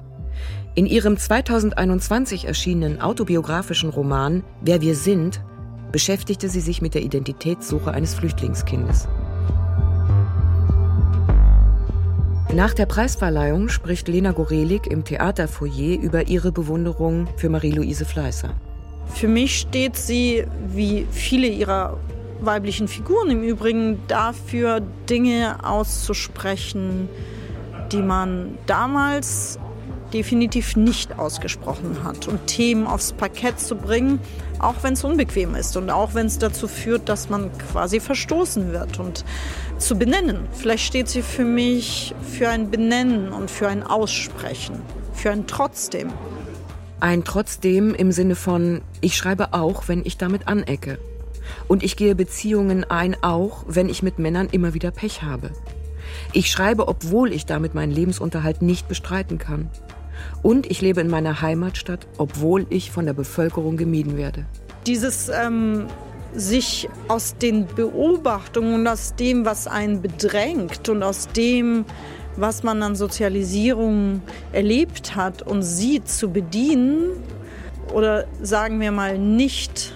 In 0.76 0.88
ihrem 0.88 1.18
2021 1.18 2.46
erschienenen 2.46 3.02
autobiografischen 3.02 3.90
Roman 3.90 4.44
Wer 4.62 4.82
wir 4.82 4.96
sind 4.96 5.42
beschäftigte 5.92 6.50
sie 6.50 6.62
sich 6.62 6.82
mit 6.82 6.96
der 6.96 7.04
Identitätssuche 7.04 7.92
eines 7.92 8.16
Flüchtlingskindes. 8.16 9.08
Nach 12.54 12.76
der 12.76 12.86
Preisverleihung 12.86 13.68
spricht 13.68 14.08
Lena 14.08 14.32
Gorelik 14.32 14.86
im 14.86 15.04
Theaterfoyer 15.04 16.00
über 16.00 16.28
ihre 16.28 16.52
Bewunderung 16.52 17.28
für 17.36 17.50
Marie-Louise 17.50 18.06
Fleißer. 18.06 18.52
Für 19.08 19.28
mich 19.28 19.62
steht 19.62 19.96
sie, 19.98 20.46
wie 20.68 21.08
viele 21.10 21.48
ihrer 21.48 21.98
weiblichen 22.42 22.88
Figuren 22.88 23.32
im 23.32 23.42
Übrigen, 23.42 23.98
dafür, 24.08 24.84
Dinge 25.10 25.66
auszusprechen, 25.66 27.10
die 27.92 28.04
man 28.04 28.56
damals 28.68 29.58
definitiv 30.14 30.76
nicht 30.76 31.18
ausgesprochen 31.18 32.04
hat 32.04 32.28
und 32.28 32.48
Themen 32.48 32.88
aufs 32.88 33.14
Parkett 33.14 33.60
zu 33.60 33.76
bringen, 33.76 34.20
auch 34.60 34.76
wenn 34.84 34.94
es 34.94 35.04
unbequem 35.04 35.56
ist 35.56 35.76
und 35.76 35.90
auch 35.90 36.14
wenn 36.14 36.28
es 36.28 36.38
dazu 36.40 36.68
führt, 36.68 37.10
dass 37.10 37.30
man 37.30 37.52
quasi 37.58 38.00
verstoßen 38.00 38.72
wird 38.72 39.00
und 39.00 39.26
zu 39.78 39.98
benennen. 39.98 40.48
Vielleicht 40.54 40.86
steht 40.86 41.10
sie 41.10 41.22
für 41.22 41.46
mich 41.46 42.14
für 42.22 42.50
ein 42.50 42.70
Benennen 42.70 43.30
und 43.30 43.52
für 43.52 43.68
ein 43.68 43.84
Aussprechen, 43.84 44.76
für 45.14 45.32
ein 45.32 45.48
Trotzdem. 45.48 46.10
Ein 47.00 47.24
Trotzdem 47.24 47.94
im 47.94 48.12
Sinne 48.12 48.36
von, 48.36 48.82
ich 49.02 49.18
schreibe 49.18 49.54
auch, 49.54 49.88
wenn 49.88 50.06
ich 50.06 50.18
damit 50.18 50.48
anecke. 50.48 51.00
Und 51.68 51.84
ich 51.84 51.98
gehe 51.98 52.16
Beziehungen 52.16 52.86
ein, 52.86 53.18
auch 53.22 53.66
wenn 53.68 53.90
ich 53.90 54.04
mit 54.04 54.20
Männern 54.20 54.48
immer 54.52 54.74
wieder 54.74 54.92
Pech 54.92 55.24
habe. 55.24 55.52
Ich 56.32 56.50
schreibe, 56.50 56.88
obwohl 56.88 57.34
ich 57.34 57.46
damit 57.46 57.76
meinen 57.76 57.92
Lebensunterhalt 57.92 58.62
nicht 58.62 58.88
bestreiten 58.88 59.38
kann. 59.38 59.70
Und 60.44 60.70
ich 60.70 60.82
lebe 60.82 61.02
in 61.02 61.10
meiner 61.10 61.42
Heimatstadt, 61.42 62.06
obwohl 62.18 62.68
ich 62.70 62.92
von 62.92 63.06
der 63.06 63.14
Bevölkerung 63.14 63.78
gemieden 63.78 64.18
werde. 64.18 64.46
Dieses 64.86 65.30
ähm, 65.30 65.88
sich 66.36 66.90
aus 67.08 67.38
den 67.38 67.66
Beobachtungen 67.66 68.76
und 68.76 68.88
aus 68.88 69.16
dem, 69.16 69.46
was 69.46 69.68
einen 69.68 70.02
bedrängt 70.02 70.90
und 70.90 71.02
aus 71.02 71.30
dem, 71.30 71.86
was 72.36 72.64
man 72.64 72.84
an 72.84 72.96
Sozialisierung 72.96 74.22
erlebt 74.52 75.16
hat 75.16 75.42
und 75.42 75.64
sie 75.64 76.04
zu 76.04 76.30
bedienen 76.30 77.12
oder 77.94 78.26
sagen 78.42 78.82
wir 78.82 78.92
mal 78.92 79.18
nicht, 79.18 79.94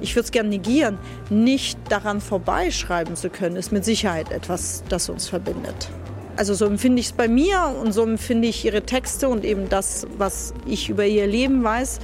ich 0.00 0.14
würde 0.14 0.24
es 0.24 0.30
gerne 0.30 0.48
negieren, 0.48 0.98
nicht 1.28 1.78
daran 1.90 2.20
vorbeischreiben 2.20 3.16
zu 3.16 3.28
können, 3.28 3.56
ist 3.56 3.72
mit 3.72 3.84
Sicherheit 3.84 4.30
etwas, 4.30 4.84
das 4.88 5.08
uns 5.10 5.28
verbindet. 5.28 5.90
Also 6.36 6.54
so 6.54 6.66
empfinde 6.66 7.00
ich 7.00 7.06
es 7.06 7.12
bei 7.12 7.28
mir 7.28 7.74
und 7.80 7.92
so 7.92 8.02
empfinde 8.02 8.48
ich 8.48 8.64
ihre 8.64 8.82
Texte 8.82 9.28
und 9.28 9.44
eben 9.44 9.68
das, 9.68 10.06
was 10.16 10.54
ich 10.66 10.88
über 10.88 11.06
ihr 11.06 11.26
Leben 11.26 11.62
weiß. 11.62 11.98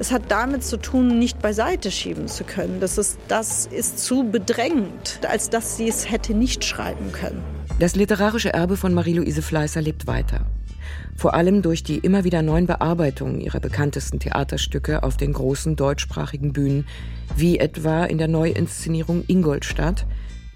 Es 0.00 0.10
hat 0.10 0.22
damit 0.28 0.64
zu 0.64 0.76
tun, 0.76 1.18
nicht 1.18 1.40
beiseite 1.40 1.90
schieben 1.90 2.26
zu 2.26 2.44
können. 2.44 2.80
Das 2.80 2.98
ist, 2.98 3.18
das 3.28 3.66
ist 3.66 4.00
zu 4.00 4.24
bedrängend, 4.24 5.20
als 5.28 5.50
dass 5.50 5.76
sie 5.76 5.88
es 5.88 6.10
hätte 6.10 6.34
nicht 6.34 6.64
schreiben 6.64 7.12
können. 7.12 7.42
Das 7.78 7.94
literarische 7.94 8.52
Erbe 8.52 8.76
von 8.76 8.92
Marie-Louise 8.92 9.42
Fleißer 9.42 9.80
lebt 9.80 10.06
weiter. 10.06 10.46
Vor 11.16 11.34
allem 11.34 11.62
durch 11.62 11.84
die 11.84 11.98
immer 11.98 12.24
wieder 12.24 12.42
neuen 12.42 12.66
Bearbeitungen 12.66 13.40
ihrer 13.40 13.60
bekanntesten 13.60 14.18
Theaterstücke 14.18 15.04
auf 15.04 15.16
den 15.16 15.32
großen 15.32 15.76
deutschsprachigen 15.76 16.52
Bühnen, 16.52 16.86
wie 17.36 17.58
etwa 17.58 18.04
in 18.04 18.18
der 18.18 18.28
Neuinszenierung 18.28 19.24
Ingolstadt, 19.28 20.06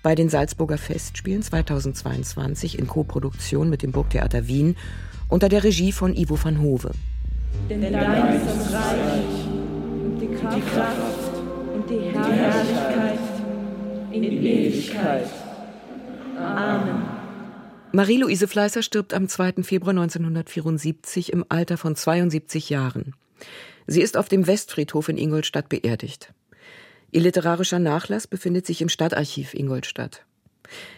bei 0.08 0.14
den 0.14 0.30
Salzburger 0.30 0.78
Festspielen 0.78 1.42
2022 1.42 2.78
in 2.78 2.86
Koproduktion 2.86 3.68
mit 3.68 3.82
dem 3.82 3.92
Burgtheater 3.92 4.48
Wien 4.48 4.74
unter 5.28 5.50
der 5.50 5.64
Regie 5.64 5.92
von 5.92 6.16
Ivo 6.16 6.42
van 6.42 6.62
Hove. 6.62 6.92
Denn 7.68 7.82
dein 7.82 8.36
ist 8.36 8.46
das 8.46 8.72
Reich 8.72 9.44
und 10.02 10.18
die 10.18 10.28
Kraft 10.34 10.96
und 11.74 11.90
die 11.90 12.00
Herrlichkeit 12.00 13.18
in 14.10 14.24
Ewigkeit. 14.24 15.26
Amen. 16.38 17.02
Marie-Louise 17.92 18.48
Fleißer 18.48 18.82
stirbt 18.82 19.12
am 19.12 19.28
2. 19.28 19.62
Februar 19.62 19.90
1974 19.90 21.34
im 21.34 21.44
Alter 21.50 21.76
von 21.76 21.94
72 21.94 22.70
Jahren. 22.70 23.12
Sie 23.86 24.00
ist 24.00 24.16
auf 24.16 24.30
dem 24.30 24.46
Westfriedhof 24.46 25.10
in 25.10 25.18
Ingolstadt 25.18 25.68
beerdigt. 25.68 26.32
Ihr 27.10 27.22
literarischer 27.22 27.78
Nachlass 27.78 28.26
befindet 28.26 28.66
sich 28.66 28.82
im 28.82 28.88
Stadtarchiv 28.88 29.54
Ingolstadt. 29.54 30.24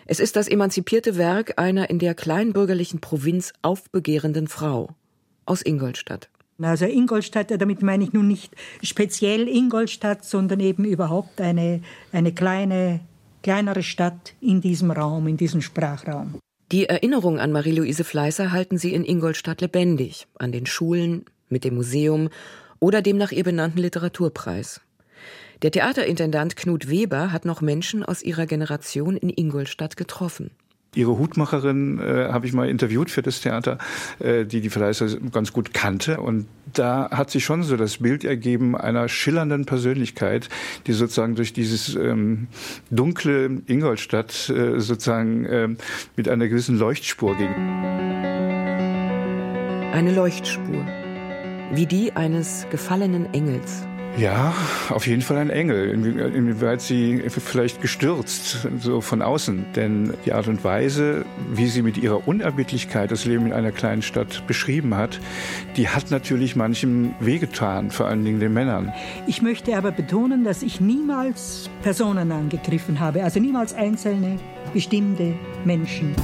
Es 0.07 0.18
ist 0.18 0.35
das 0.35 0.49
emanzipierte 0.49 1.16
Werk 1.16 1.55
einer 1.57 1.90
in 1.90 2.01
der 2.01 2.14
kleinbürgerlichen 2.14 3.01
Provinz 3.01 3.53
aufbegehrenden 3.62 4.49
Frau 4.49 4.90
aus 5.46 5.62
Ingolstadt. 5.62 6.29
Also 6.61 6.85
Ingolstadt, 6.85 7.51
damit 7.51 7.83
meine 7.83 8.05
ich 8.05 8.12
nun 8.12 8.29
nicht 8.29 8.55
speziell 8.83 9.49
Ingolstadt, 9.49 10.25
sondern 10.25 10.61
eben 10.61 10.85
überhaupt 10.85 11.40
eine, 11.40 11.81
eine 12.12 12.33
kleine, 12.33 13.01
kleinere 13.42 13.83
Stadt 13.83 14.35
in 14.40 14.61
diesem 14.61 14.90
Raum, 14.90 15.27
in 15.29 15.37
diesem 15.37 15.62
Sprachraum. 15.62 16.35
Die 16.73 16.87
Erinnerung 16.87 17.38
an 17.38 17.53
Marie-Louise 17.53 18.05
Fleißer 18.05 18.53
halten 18.53 18.79
sie 18.79 18.92
in 18.94 19.05
Ingolstadt 19.05 19.61
lebendig, 19.61 20.27
an 20.38 20.53
den 20.53 20.66
Schulen, 20.66 21.25
mit 21.49 21.64
dem 21.64 21.77
Museum 21.77 22.29
oder 22.79 23.01
dem 23.01 23.16
nach 23.16 23.33
ihr 23.33 23.42
benannten 23.42 23.79
Literaturpreis. 23.79 24.81
Der 25.62 25.70
Theaterintendant 25.70 26.57
Knut 26.57 26.88
Weber 26.88 27.33
hat 27.33 27.44
noch 27.44 27.61
Menschen 27.61 28.03
aus 28.03 28.23
ihrer 28.23 28.46
Generation 28.46 29.18
in 29.18 29.29
Ingolstadt 29.29 29.99
getroffen. 29.99 30.51
Ihre 30.94 31.18
Hutmacherin 31.18 32.01
äh, 32.01 32.29
habe 32.33 32.46
ich 32.46 32.53
mal 32.53 32.68
interviewt 32.68 33.11
für 33.11 33.20
das 33.23 33.42
Theater, 33.42 33.79
äh, 34.18 34.44
die 34.44 34.61
die 34.61 34.70
Fleißer 34.70 35.07
ganz 35.31 35.53
gut 35.53 35.75
kannte. 35.75 36.18
Und 36.18 36.46
da 36.73 37.11
hat 37.11 37.31
sich 37.31 37.44
schon 37.44 37.62
so 37.62 37.77
das 37.77 37.99
Bild 37.99 38.25
ergeben 38.25 38.75
einer 38.75 39.09
schillernden 39.09 39.66
Persönlichkeit, 39.66 40.49
die 40.87 40.92
sozusagen 40.92 41.37
durch 41.37 41.53
dieses 41.53 41.94
ähm, 41.94 42.49
dunkle 42.90 43.61
Ingolstadt 43.66 44.49
äh, 44.49 44.81
sozusagen 44.81 45.44
äh, 45.44 45.68
mit 46.16 46.29
einer 46.29 46.49
gewissen 46.49 46.77
Leuchtspur 46.77 47.37
ging. 47.37 47.55
Eine 49.92 50.14
Leuchtspur, 50.14 50.87
wie 51.73 51.87
die 51.87 52.12
eines 52.14 52.66
gefallenen 52.70 53.33
Engels. 53.33 53.85
Ja, 54.18 54.53
auf 54.90 55.07
jeden 55.07 55.23
Fall 55.23 55.38
ein 55.38 55.51
Engel. 55.51 55.88
Inwieweit 55.88 56.83
sie 56.83 57.23
vielleicht 57.31 57.81
gestürzt, 57.81 58.68
so 58.81 59.01
von 59.01 59.23
außen. 59.23 59.66
Denn 59.77 60.12
die 60.27 60.33
Art 60.33 60.46
und 60.46 60.62
Weise, 60.62 61.25
wie 61.55 61.68
sie 61.68 61.81
mit 61.81 61.96
ihrer 61.96 62.29
Unerbittlichkeit 62.29 63.11
das 63.11 63.25
Leben 63.25 63.46
in 63.46 63.53
einer 63.53 63.73
kleinen 63.73 64.03
Stadt 64.03 64.46
beschrieben 64.46 64.94
hat, 64.94 65.20
die 65.77 65.88
hat 65.88 66.11
natürlich 66.11 66.55
manchem 66.55 67.14
wehgetan, 67.20 67.90
vor 67.90 68.09
allen 68.09 68.25
Dingen 68.25 68.40
den 68.40 68.53
Männern. 68.53 68.92
Ich 69.27 69.40
möchte 69.40 69.77
aber 69.77 69.90
betonen, 69.90 70.44
dass 70.44 70.62
ich 70.62 70.81
niemals 70.83 71.70
Personen 71.83 72.31
angegriffen 72.31 73.01
habe, 73.01 73.25
also 73.25 73.40
niemals 73.40 73.73
einzelne 73.73 74.38
bestimmte 74.75 75.35
Menschen. 75.64 76.14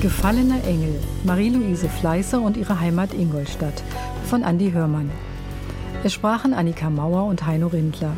Gefallener 0.00 0.64
Engel, 0.64 0.98
Marie-Louise 1.24 1.88
Fleißer 1.88 2.40
und 2.40 2.56
ihre 2.56 2.80
Heimat 2.80 3.14
Ingolstadt 3.14 3.82
von 4.24 4.42
Andi 4.42 4.72
Hörmann. 4.72 5.10
Es 6.08 6.14
sprachen 6.14 6.54
Annika 6.54 6.88
Mauer 6.88 7.24
und 7.26 7.44
Heino 7.44 7.66
Rindler. 7.66 8.14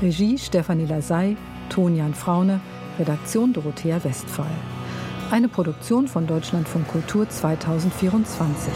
Regie 0.00 0.38
Stefanie 0.38 0.86
Lasey, 0.86 1.36
Tonian 1.70 2.14
Fraune, 2.14 2.60
Redaktion 3.00 3.52
Dorothea 3.52 4.04
Westphal. 4.04 4.46
Eine 5.32 5.48
Produktion 5.48 6.06
von 6.06 6.28
Deutschlandfunk 6.28 6.86
Kultur 6.86 7.28
2024. 7.28 8.72